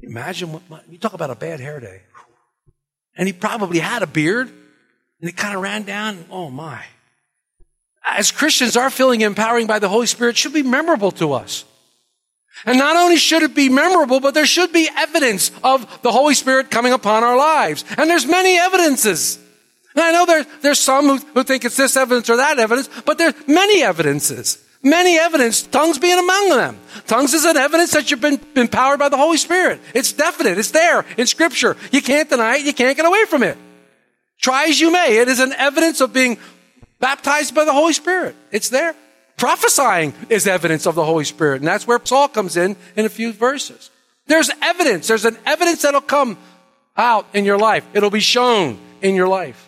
Imagine 0.00 0.52
what, 0.52 0.82
you 0.90 0.98
talk 0.98 1.14
about 1.14 1.30
a 1.30 1.34
bad 1.34 1.60
hair 1.60 1.80
day. 1.80 2.02
And 3.16 3.26
he 3.26 3.32
probably 3.32 3.78
had 3.78 4.02
a 4.02 4.06
beard 4.06 4.48
and 5.20 5.30
it 5.30 5.36
kind 5.36 5.54
of 5.54 5.62
ran 5.62 5.84
down. 5.84 6.26
Oh 6.30 6.50
my. 6.50 6.84
As 8.04 8.30
Christians, 8.30 8.76
our 8.76 8.90
feeling 8.90 9.22
empowering 9.22 9.66
by 9.66 9.78
the 9.78 9.88
Holy 9.88 10.06
Spirit 10.06 10.36
should 10.36 10.52
be 10.52 10.62
memorable 10.62 11.10
to 11.12 11.32
us. 11.32 11.64
And 12.64 12.78
not 12.78 12.96
only 12.96 13.16
should 13.16 13.42
it 13.42 13.54
be 13.54 13.68
memorable, 13.68 14.20
but 14.20 14.32
there 14.32 14.46
should 14.46 14.72
be 14.72 14.88
evidence 14.96 15.50
of 15.62 16.02
the 16.02 16.12
Holy 16.12 16.34
Spirit 16.34 16.70
coming 16.70 16.92
upon 16.92 17.24
our 17.24 17.36
lives. 17.36 17.84
And 17.98 18.08
there's 18.08 18.26
many 18.26 18.58
evidences. 18.58 19.38
And 19.96 20.04
I 20.04 20.12
know 20.12 20.26
there, 20.26 20.44
there's 20.60 20.78
some 20.78 21.06
who, 21.06 21.16
who 21.16 21.42
think 21.42 21.64
it's 21.64 21.76
this 21.76 21.96
evidence 21.96 22.28
or 22.28 22.36
that 22.36 22.58
evidence, 22.58 22.90
but 23.06 23.16
there's 23.16 23.34
many 23.48 23.82
evidences. 23.82 24.62
Many 24.82 25.18
evidence, 25.18 25.62
tongues 25.62 25.98
being 25.98 26.18
among 26.18 26.50
them. 26.50 26.78
Tongues 27.06 27.34
is 27.34 27.44
an 27.44 27.56
evidence 27.56 27.92
that 27.92 28.10
you've 28.10 28.20
been 28.20 28.38
empowered 28.54 28.98
by 28.98 29.08
the 29.08 29.16
Holy 29.16 29.38
Spirit. 29.38 29.80
It's 29.94 30.12
definite. 30.12 30.58
It's 30.58 30.70
there 30.70 31.04
in 31.16 31.26
scripture. 31.26 31.76
You 31.90 32.02
can't 32.02 32.28
deny 32.28 32.58
it. 32.58 32.66
You 32.66 32.74
can't 32.74 32.96
get 32.96 33.06
away 33.06 33.24
from 33.24 33.42
it. 33.42 33.56
Try 34.40 34.66
as 34.66 34.78
you 34.78 34.92
may. 34.92 35.16
It 35.16 35.28
is 35.28 35.40
an 35.40 35.54
evidence 35.54 36.00
of 36.00 36.12
being 36.12 36.36
baptized 37.00 37.54
by 37.54 37.64
the 37.64 37.72
Holy 37.72 37.94
Spirit. 37.94 38.36
It's 38.52 38.68
there. 38.68 38.94
Prophesying 39.38 40.14
is 40.28 40.46
evidence 40.46 40.86
of 40.86 40.94
the 40.94 41.04
Holy 41.04 41.24
Spirit. 41.24 41.62
And 41.62 41.68
that's 41.68 41.86
where 41.86 42.00
Saul 42.04 42.28
comes 42.28 42.56
in 42.56 42.76
in 42.96 43.06
a 43.06 43.08
few 43.10 43.32
verses. 43.32 43.90
There's 44.26 44.50
evidence. 44.62 45.08
There's 45.08 45.24
an 45.24 45.38
evidence 45.46 45.82
that'll 45.82 46.00
come 46.00 46.38
out 46.96 47.26
in 47.32 47.44
your 47.44 47.58
life. 47.58 47.84
It'll 47.92 48.10
be 48.10 48.20
shown 48.20 48.78
in 49.02 49.14
your 49.14 49.28
life. 49.28 49.65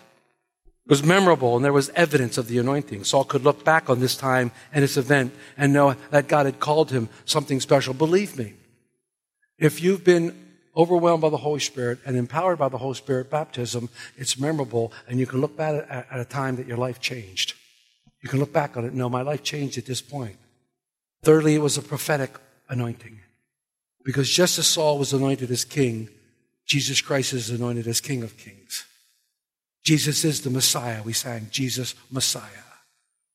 Was 0.89 1.03
memorable 1.03 1.55
and 1.55 1.63
there 1.63 1.71
was 1.71 1.89
evidence 1.89 2.37
of 2.37 2.47
the 2.47 2.57
anointing. 2.57 3.03
Saul 3.03 3.23
could 3.23 3.43
look 3.43 3.63
back 3.63 3.89
on 3.89 3.99
this 3.99 4.17
time 4.17 4.51
and 4.73 4.83
this 4.83 4.97
event 4.97 5.31
and 5.55 5.71
know 5.71 5.95
that 6.09 6.27
God 6.27 6.47
had 6.47 6.59
called 6.59 6.91
him 6.91 7.07
something 7.25 7.61
special. 7.61 7.93
Believe 7.93 8.37
me, 8.37 8.53
if 9.59 9.81
you've 9.81 10.03
been 10.03 10.47
overwhelmed 10.75 11.21
by 11.21 11.29
the 11.29 11.37
Holy 11.37 11.59
Spirit 11.59 11.99
and 12.05 12.17
empowered 12.17 12.57
by 12.57 12.69
the 12.69 12.79
Holy 12.79 12.95
Spirit 12.95 13.29
baptism, 13.29 13.89
it's 14.17 14.39
memorable 14.39 14.91
and 15.07 15.19
you 15.19 15.27
can 15.27 15.39
look 15.41 15.55
back 15.55 15.85
at 15.89 16.19
a 16.19 16.25
time 16.25 16.55
that 16.55 16.65
your 16.65 16.77
life 16.77 16.99
changed. 16.99 17.53
You 18.21 18.29
can 18.29 18.39
look 18.39 18.51
back 18.51 18.75
on 18.75 18.83
it 18.83 18.87
and 18.87 18.95
know 18.95 19.09
my 19.09 19.21
life 19.21 19.43
changed 19.43 19.77
at 19.77 19.85
this 19.85 20.01
point. 20.01 20.37
Thirdly, 21.21 21.53
it 21.53 21.61
was 21.61 21.77
a 21.77 21.83
prophetic 21.83 22.35
anointing. 22.67 23.19
Because 24.03 24.29
just 24.29 24.57
as 24.57 24.65
Saul 24.65 24.97
was 24.97 25.13
anointed 25.13 25.51
as 25.51 25.65
king, 25.65 26.09
Jesus 26.65 26.99
Christ 26.99 27.33
is 27.33 27.51
anointed 27.51 27.85
as 27.85 28.01
King 28.01 28.23
of 28.23 28.37
Kings. 28.37 28.85
Jesus 29.83 30.25
is 30.25 30.41
the 30.41 30.49
Messiah. 30.49 31.01
We 31.03 31.13
sang 31.13 31.47
Jesus 31.51 31.95
Messiah. 32.11 32.43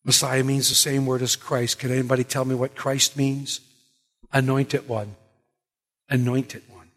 Messiah 0.05 0.45
means 0.45 0.69
the 0.69 0.75
same 0.75 1.07
word 1.07 1.23
as 1.23 1.37
Christ. 1.37 1.79
Can 1.79 1.91
anybody 1.91 2.25
tell 2.25 2.45
me 2.45 2.55
what 2.55 2.75
Christ 2.75 3.17
means? 3.17 3.61
Anointed 4.33 4.89
one. 4.89 5.17
Anointed 6.11 6.63
one. 6.69 6.91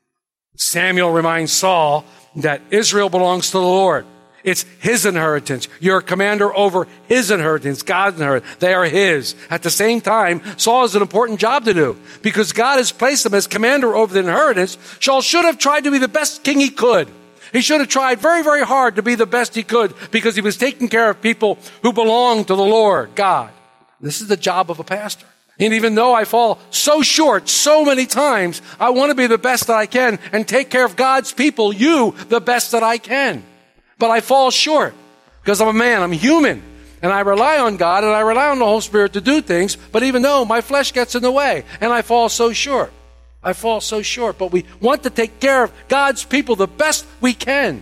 Samuel 0.58 1.12
reminds 1.12 1.52
Saul 1.52 2.04
that 2.38 2.62
Israel 2.72 3.10
belongs 3.10 3.48
to 3.48 3.54
the 3.54 3.62
Lord. 3.62 4.06
It's 4.44 4.64
his 4.80 5.06
inheritance. 5.06 5.68
You're 5.80 5.98
a 5.98 6.04
commander 6.04 6.56
over 6.56 6.88
his 7.08 7.32
inheritance, 7.32 7.82
God's 7.82 8.20
inheritance. 8.20 8.56
They 8.60 8.74
are 8.74 8.86
his. 8.86 9.36
At 9.50 9.64
the 9.64 9.70
same 9.70 10.00
time, 10.00 10.42
Saul 10.58 10.84
has 10.84 10.96
an 10.96 11.02
important 11.02 11.40
job 11.40 11.66
to 11.66 11.74
do 11.74 12.00
because 12.22 12.54
God 12.54 12.78
has 12.78 12.92
placed 12.92 13.26
him 13.26 13.34
as 13.34 13.46
commander 13.46 13.96
over 13.96 14.14
the 14.14 14.22
inheritance. 14.22 14.78
Saul 15.02 15.22
should 15.22 15.46
have 15.46 15.58
tried 15.58 15.84
to 15.84 15.92
be 15.92 15.98
the 15.98 16.08
best 16.08 16.44
king 16.44 16.60
he 16.60 16.70
could. 16.70 17.10
He 17.54 17.62
should 17.62 17.80
have 17.80 17.90
tried 17.90 18.20
very, 18.20 18.44
very 18.44 18.66
hard 18.66 18.96
to 18.96 19.02
be 19.02 19.16
the 19.16 19.26
best 19.26 19.56
he 19.56 19.64
could 19.64 19.94
because 20.12 20.36
he 20.36 20.42
was 20.42 20.58
taking 20.58 20.90
care 20.90 21.10
of 21.10 21.22
people 21.22 21.58
who 21.82 21.94
belong 21.94 22.46
to 22.46 22.56
the 22.56 22.64
Lord, 22.64 23.16
God. 23.16 23.52
This 24.00 24.22
is 24.22 24.28
the 24.28 24.38
job 24.38 24.70
of 24.70 24.80
a 24.80 24.84
pastor. 24.84 25.26
And 25.60 25.74
even 25.74 25.96
though 25.96 26.14
I 26.14 26.26
fall 26.26 26.60
so 26.70 27.02
short 27.02 27.50
so 27.50 27.84
many 27.84 28.06
times, 28.06 28.62
I 28.80 28.92
want 28.92 29.10
to 29.10 29.16
be 29.16 29.26
the 29.26 29.40
best 29.40 29.68
that 29.68 29.76
I 29.76 29.88
can 29.88 30.20
and 30.32 30.48
take 30.48 30.70
care 30.70 30.86
of 30.86 30.96
God's 30.96 31.34
people, 31.34 31.74
you, 31.74 32.14
the 32.30 32.40
best 32.40 32.74
that 32.74 32.84
I 32.84 33.00
can. 33.00 33.44
But 33.98 34.12
I 34.12 34.22
fall 34.22 34.52
short 34.52 34.94
because 35.42 35.60
I'm 35.60 35.68
a 35.68 35.74
man, 35.74 36.04
I'm 36.04 36.12
human. 36.12 36.62
And 37.02 37.12
I 37.12 37.22
rely 37.22 37.60
on 37.60 37.78
God 37.78 38.04
and 38.04 38.14
I 38.14 38.22
rely 38.22 38.50
on 38.50 38.60
the 38.60 38.66
Holy 38.66 38.82
Spirit 38.82 39.14
to 39.14 39.22
do 39.22 39.42
things, 39.42 39.76
but 39.92 40.04
even 40.04 40.22
though 40.22 40.46
my 40.46 40.62
flesh 40.62 40.94
gets 40.94 41.16
in 41.16 41.22
the 41.22 41.32
way 41.32 41.64
and 41.80 41.94
I 41.94 42.02
fall 42.02 42.30
so 42.30 42.54
short, 42.54 42.92
I 43.48 43.54
fall 43.54 43.80
so 43.80 44.02
short. 44.02 44.38
But 44.38 44.52
we 44.52 44.66
want 44.82 45.04
to 45.04 45.10
take 45.10 45.40
care 45.40 45.64
of 45.64 45.72
God's 45.88 46.26
people 46.26 46.58
the 46.58 46.68
best 46.68 47.06
we 47.22 47.34
can. 47.34 47.82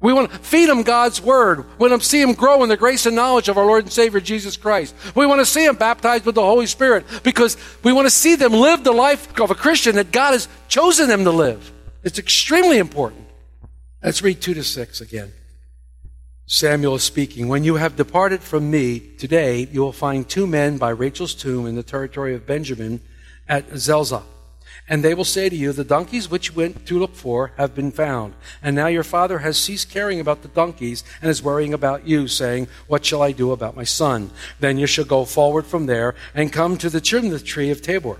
We 0.00 0.12
want 0.12 0.30
to 0.30 0.38
feed 0.38 0.68
them 0.68 0.84
God's 0.84 1.20
word. 1.20 1.64
We 1.80 1.88
want 1.88 2.00
to 2.00 2.08
see 2.08 2.22
them 2.22 2.34
grow 2.34 2.62
in 2.62 2.68
the 2.68 2.76
grace 2.76 3.04
and 3.04 3.16
knowledge 3.16 3.48
of 3.48 3.58
our 3.58 3.66
Lord 3.66 3.82
and 3.82 3.92
Savior 3.92 4.20
Jesus 4.20 4.56
Christ. 4.56 4.94
We 5.16 5.26
want 5.26 5.40
to 5.40 5.46
see 5.46 5.66
them 5.66 5.74
baptized 5.74 6.24
with 6.24 6.36
the 6.36 6.42
Holy 6.42 6.66
Spirit 6.66 7.06
because 7.24 7.56
we 7.82 7.92
want 7.92 8.06
to 8.06 8.10
see 8.10 8.36
them 8.36 8.52
live 8.52 8.84
the 8.84 8.92
life 8.92 9.40
of 9.40 9.50
a 9.50 9.56
Christian 9.56 9.96
that 9.96 10.12
God 10.12 10.30
has 10.30 10.46
chosen 10.68 11.08
them 11.08 11.24
to 11.24 11.32
live. 11.32 11.72
It's 12.04 12.20
extremely 12.20 12.78
important. 12.78 13.26
Let's 14.00 14.22
read 14.22 14.40
2 14.40 14.54
to 14.54 14.62
6 14.62 15.00
again. 15.00 15.32
Samuel 16.46 16.94
is 16.94 17.02
speaking. 17.02 17.48
When 17.48 17.64
you 17.64 17.76
have 17.76 17.96
departed 17.96 18.42
from 18.42 18.70
me 18.70 19.00
today, 19.00 19.66
you 19.72 19.80
will 19.80 19.92
find 19.92 20.28
two 20.28 20.46
men 20.46 20.78
by 20.78 20.90
Rachel's 20.90 21.34
tomb 21.34 21.66
in 21.66 21.74
the 21.74 21.82
territory 21.82 22.34
of 22.36 22.46
Benjamin 22.46 23.00
at 23.48 23.76
Zelzah. 23.76 24.22
And 24.88 25.02
they 25.02 25.14
will 25.14 25.24
say 25.24 25.48
to 25.48 25.56
you, 25.56 25.72
The 25.72 25.84
donkeys 25.84 26.30
which 26.30 26.50
you 26.50 26.56
went 26.56 26.86
to 26.86 26.98
look 26.98 27.14
for 27.14 27.52
have 27.56 27.74
been 27.74 27.90
found. 27.90 28.34
And 28.62 28.76
now 28.76 28.86
your 28.86 29.04
father 29.04 29.38
has 29.38 29.56
ceased 29.56 29.90
caring 29.90 30.20
about 30.20 30.42
the 30.42 30.48
donkeys 30.48 31.04
and 31.22 31.30
is 31.30 31.42
worrying 31.42 31.72
about 31.72 32.06
you, 32.06 32.28
saying, 32.28 32.68
What 32.86 33.04
shall 33.04 33.22
I 33.22 33.32
do 33.32 33.52
about 33.52 33.76
my 33.76 33.84
son? 33.84 34.30
Then 34.60 34.76
you 34.76 34.86
shall 34.86 35.06
go 35.06 35.24
forward 35.24 35.64
from 35.64 35.86
there 35.86 36.14
and 36.34 36.52
come 36.52 36.76
to 36.78 36.90
the 36.90 37.00
tree 37.00 37.70
of 37.70 37.82
Tabor. 37.82 38.18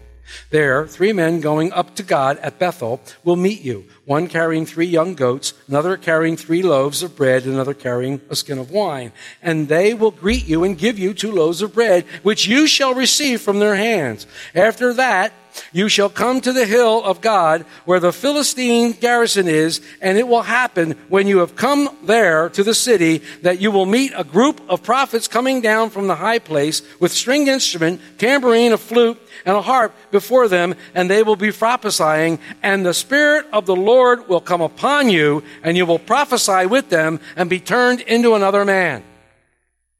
There, 0.51 0.87
three 0.87 1.13
men 1.13 1.41
going 1.41 1.71
up 1.73 1.95
to 1.97 2.03
God 2.03 2.39
at 2.39 2.59
Bethel 2.59 3.01
will 3.25 3.37
meet 3.37 3.61
you, 3.61 3.85
one 4.07 4.27
carrying 4.27 4.65
three 4.65 4.87
young 4.87 5.15
goats, 5.15 5.53
another 5.69 5.99
carrying 5.99 6.37
three 6.37 6.63
loaves 6.63 7.03
of 7.03 7.15
bread, 7.15 7.45
and 7.45 7.53
another 7.53 7.75
carrying 7.75 8.23
a 8.31 8.37
skin 8.37 8.59
of 8.59 8.71
wine. 8.71 9.13
And 9.43 9.69
they 9.69 9.93
will 9.93 10.11
greet 10.11 10.47
you 10.47 10.65
and 10.65 10.79
give 10.79 10.99
you 10.99 11.13
two 11.13 11.31
loaves 11.31 11.61
of 11.61 11.75
bread, 11.75 12.05
which 12.23 12.47
you 12.47 12.67
shall 12.67 12.95
receive 12.95 13.43
from 13.43 13.59
their 13.59 13.77
hands. 13.77 14.27
After 14.55 14.95
that, 14.95 15.33
you 15.73 15.89
shall 15.89 16.09
come 16.09 16.41
to 16.41 16.53
the 16.53 16.67
hill 16.67 17.03
of 17.05 17.21
God 17.21 17.63
where 17.85 18.01
the 18.01 18.13
Philistine 18.13 18.93
garrison 18.93 19.49
is, 19.49 19.81
and 20.01 20.19
it 20.19 20.29
will 20.29 20.43
happen 20.43 20.93
when 21.09 21.27
you 21.27 21.39
have 21.39 21.57
come 21.57 21.97
there 22.05 22.49
to 22.51 22.63
the 22.63 22.75
city 22.75 23.23
that 23.43 23.61
you 23.61 23.71
will 23.71 23.87
meet 23.87 24.13
a 24.17 24.25
group 24.25 24.61
of 24.69 24.83
prophets 24.83 25.29
coming 25.29 25.61
down 25.61 25.91
from 25.91 26.07
the 26.07 26.17
high 26.17 26.39
place 26.39 26.83
with 27.01 27.13
stringed 27.13 27.49
instrument, 27.49 28.01
tambourine, 28.19 28.73
a 28.73 28.79
flute, 28.79 29.21
and 29.45 29.57
a 29.57 29.63
harp 29.63 29.95
before 30.11 30.49
them, 30.49 30.75
and 30.95 31.11
they 31.11 31.23
will 31.23 31.37
be 31.37 31.53
prophesying, 31.53 32.39
and 32.63 32.85
the 32.85 32.95
Spirit 32.95 33.47
of 33.53 33.67
the 33.67 33.77
Lord 33.77 34.29
will 34.29 34.41
come 34.41 34.61
upon 34.61 35.11
you, 35.11 35.43
and 35.63 35.77
you 35.77 35.87
will 35.87 35.99
prophesy 35.99 36.67
with 36.67 36.89
them 36.89 37.21
and 37.37 37.51
be 37.51 37.61
turned 37.61 38.01
into 38.01 38.35
another 38.35 38.65
man. 38.65 39.03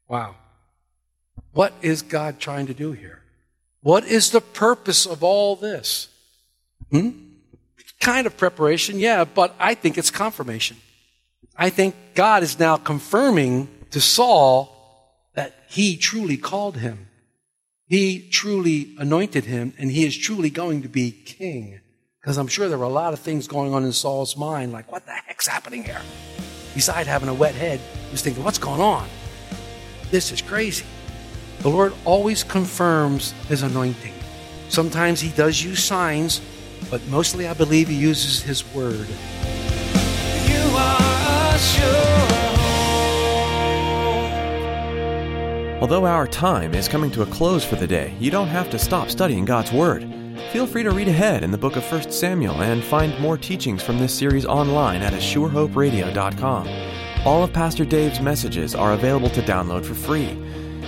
Wow. 0.07 0.35
What 1.51 1.73
is 1.81 2.01
God 2.01 2.39
trying 2.39 2.67
to 2.67 2.73
do 2.73 2.91
here? 2.91 3.21
What 3.85 4.05
is 4.05 4.31
the 4.31 4.41
purpose 4.41 5.05
of 5.05 5.23
all 5.23 5.55
this? 5.55 6.07
Hmm? 6.89 7.09
Kind 7.99 8.25
of 8.25 8.35
preparation, 8.35 8.97
yeah, 8.97 9.25
but 9.25 9.53
I 9.59 9.75
think 9.75 9.99
it's 9.99 10.09
confirmation. 10.09 10.77
I 11.55 11.69
think 11.69 11.93
God 12.15 12.41
is 12.41 12.57
now 12.57 12.77
confirming 12.77 13.67
to 13.91 14.01
Saul 14.01 14.75
that 15.35 15.53
he 15.69 15.97
truly 15.97 16.35
called 16.35 16.77
him. 16.77 17.09
He 17.85 18.27
truly 18.27 18.95
anointed 18.97 19.45
him, 19.45 19.75
and 19.77 19.91
he 19.91 20.03
is 20.03 20.17
truly 20.17 20.49
going 20.49 20.81
to 20.81 20.89
be 20.89 21.11
king. 21.11 21.79
Because 22.19 22.39
I'm 22.39 22.47
sure 22.47 22.67
there 22.67 22.79
were 22.79 22.85
a 22.85 22.89
lot 22.89 23.13
of 23.13 23.19
things 23.19 23.47
going 23.47 23.75
on 23.75 23.83
in 23.83 23.91
Saul's 23.91 24.35
mind, 24.35 24.71
like, 24.71 24.91
what 24.91 25.05
the 25.05 25.11
heck's 25.11 25.45
happening 25.45 25.83
here? 25.83 26.01
Besides 26.73 27.07
having 27.07 27.29
a 27.29 27.35
wet 27.35 27.53
head, 27.53 27.79
he 28.05 28.11
was 28.11 28.23
thinking, 28.23 28.43
what's 28.43 28.57
going 28.57 28.81
on? 28.81 29.07
This 30.09 30.31
is 30.31 30.41
crazy. 30.41 30.85
The 31.59 31.69
Lord 31.69 31.93
always 32.05 32.43
confirms 32.43 33.31
his 33.47 33.63
anointing. 33.63 34.13
Sometimes 34.69 35.21
he 35.21 35.29
does 35.29 35.63
use 35.63 35.83
signs, 35.83 36.41
but 36.89 37.05
mostly 37.07 37.47
I 37.47 37.53
believe 37.53 37.87
he 37.87 37.95
uses 37.95 38.41
his 38.41 38.63
word. 38.73 39.07
You 40.47 40.77
are 40.77 41.55
assured. 41.55 42.25
Although 45.81 46.05
our 46.05 46.25
time 46.25 46.73
is 46.73 46.87
coming 46.87 47.11
to 47.11 47.21
a 47.21 47.27
close 47.27 47.63
for 47.63 47.75
the 47.75 47.85
day, 47.85 48.15
you 48.19 48.31
don't 48.31 48.47
have 48.47 48.69
to 48.71 48.79
stop 48.79 49.09
studying 49.09 49.45
God's 49.45 49.71
Word. 49.71 50.09
Feel 50.51 50.65
free 50.65 50.83
to 50.83 50.91
read 50.91 51.07
ahead 51.07 51.43
in 51.43 51.51
the 51.51 51.57
book 51.57 51.75
of 51.75 51.83
1 51.91 52.11
Samuel 52.11 52.61
and 52.61 52.83
find 52.83 53.19
more 53.19 53.37
teachings 53.37 53.83
from 53.83 53.99
this 53.99 54.13
series 54.13 54.45
online 54.45 55.01
at 55.01 55.13
ASureHopeRadio.com. 55.13 56.67
All 57.25 57.43
of 57.43 57.53
Pastor 57.53 57.85
Dave's 57.85 58.19
messages 58.19 58.73
are 58.73 58.93
available 58.93 59.29
to 59.31 59.41
download 59.41 59.85
for 59.85 59.93
free. 59.93 60.44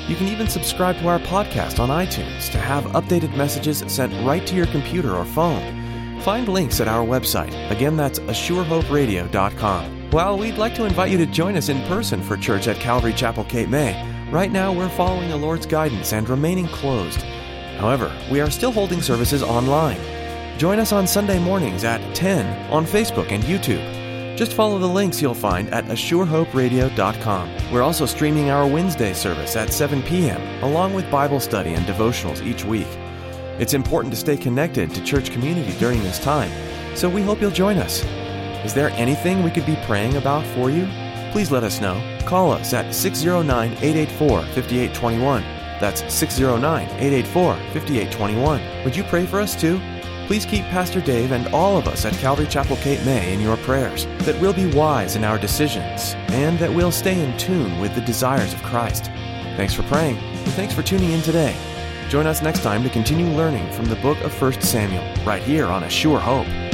You 0.07 0.15
can 0.15 0.27
even 0.27 0.47
subscribe 0.47 0.97
to 0.99 1.07
our 1.09 1.19
podcast 1.19 1.79
on 1.79 1.89
iTunes 1.89 2.49
to 2.51 2.57
have 2.57 2.85
updated 2.85 3.35
messages 3.35 3.83
sent 3.87 4.13
right 4.25 4.45
to 4.47 4.55
your 4.55 4.67
computer 4.67 5.13
or 5.13 5.25
phone. 5.25 6.21
Find 6.21 6.47
links 6.47 6.79
at 6.79 6.87
our 6.87 7.05
website. 7.05 7.53
Again, 7.71 7.97
that's 7.97 8.19
ASureHopeRadio.com. 8.19 10.11
While 10.11 10.37
we'd 10.37 10.57
like 10.57 10.73
to 10.75 10.85
invite 10.85 11.11
you 11.11 11.17
to 11.17 11.25
join 11.25 11.57
us 11.57 11.67
in 11.67 11.81
person 11.87 12.23
for 12.23 12.37
church 12.37 12.69
at 12.69 12.77
Calvary 12.77 13.11
Chapel 13.11 13.43
Cape 13.43 13.67
May, 13.67 14.29
right 14.31 14.51
now 14.51 14.71
we're 14.71 14.87
following 14.87 15.29
the 15.29 15.35
Lord's 15.35 15.65
guidance 15.65 16.13
and 16.13 16.29
remaining 16.29 16.67
closed. 16.67 17.21
However, 17.77 18.09
we 18.31 18.39
are 18.39 18.49
still 18.49 18.71
holding 18.71 19.01
services 19.01 19.43
online. 19.43 19.99
Join 20.57 20.79
us 20.79 20.93
on 20.93 21.05
Sunday 21.05 21.39
mornings 21.39 21.83
at 21.83 22.15
10 22.15 22.71
on 22.71 22.85
Facebook 22.85 23.31
and 23.31 23.43
YouTube. 23.43 23.96
Just 24.37 24.53
follow 24.53 24.77
the 24.77 24.85
links 24.85 25.19
you'll 25.19 25.33
find 25.33 25.67
at 25.73 25.85
ASureHopeRadio.com. 25.85 27.71
We're 27.73 27.81
also 27.81 28.05
streaming 28.05 28.51
our 28.51 28.67
Wednesday 28.67 29.13
service 29.13 29.55
at 29.55 29.73
7 29.73 30.03
p.m., 30.03 30.39
along 30.63 30.93
with 30.93 31.09
Bible 31.09 31.39
study 31.39 31.73
and 31.73 31.83
devotionals 31.87 32.45
each 32.45 32.63
week. 32.63 32.85
It's 33.57 33.73
important 33.73 34.13
to 34.13 34.19
stay 34.19 34.37
connected 34.37 34.93
to 34.93 35.03
church 35.03 35.31
community 35.31 35.75
during 35.79 36.03
this 36.03 36.19
time, 36.19 36.51
so 36.95 37.09
we 37.09 37.23
hope 37.23 37.41
you'll 37.41 37.49
join 37.49 37.77
us. 37.77 38.03
Is 38.63 38.75
there 38.75 38.91
anything 38.91 39.41
we 39.41 39.49
could 39.49 39.65
be 39.65 39.79
praying 39.87 40.17
about 40.17 40.45
for 40.53 40.69
you? 40.69 40.87
Please 41.31 41.49
let 41.49 41.63
us 41.63 41.81
know. 41.81 41.99
Call 42.27 42.51
us 42.51 42.75
at 42.75 42.93
609 42.93 43.71
884 43.71 44.41
5821. 44.53 45.41
That's 45.81 46.13
609 46.13 46.83
884 46.83 47.55
5821. 47.55 48.83
Would 48.83 48.95
you 48.95 49.03
pray 49.05 49.25
for 49.25 49.39
us 49.39 49.59
too? 49.59 49.81
Please 50.27 50.45
keep 50.45 50.65
Pastor 50.65 50.99
Dave 50.99 51.31
and 51.31 51.47
all 51.55 51.77
of 51.77 51.87
us 51.87 52.03
at 52.03 52.11
Calvary 52.15 52.47
Chapel 52.47 52.75
Cape 52.75 53.03
May 53.05 53.33
in 53.33 53.39
your 53.39 53.55
prayers, 53.55 54.05
that 54.25 54.37
we'll 54.41 54.51
be 54.51 54.69
wise 54.75 55.15
in 55.15 55.23
our 55.23 55.37
decisions, 55.37 56.15
and 56.27 56.59
that 56.59 56.73
we'll 56.73 56.91
stay 56.91 57.17
in 57.17 57.37
tune 57.37 57.79
with 57.79 57.95
the 57.95 58.01
desires 58.01 58.53
of 58.53 58.61
Christ. 58.61 59.05
Thanks 59.55 59.73
for 59.73 59.83
praying, 59.83 60.17
and 60.17 60.51
thanks 60.51 60.73
for 60.73 60.83
tuning 60.83 61.11
in 61.11 61.21
today. 61.21 61.55
Join 62.09 62.27
us 62.27 62.41
next 62.41 62.61
time 62.61 62.83
to 62.83 62.89
continue 62.89 63.27
learning 63.37 63.71
from 63.71 63.85
the 63.85 63.95
book 63.95 64.19
of 64.19 64.41
1 64.41 64.59
Samuel, 64.59 65.05
right 65.23 65.41
here 65.41 65.67
on 65.67 65.85
A 65.85 65.89
Sure 65.89 66.19
Hope. 66.19 66.66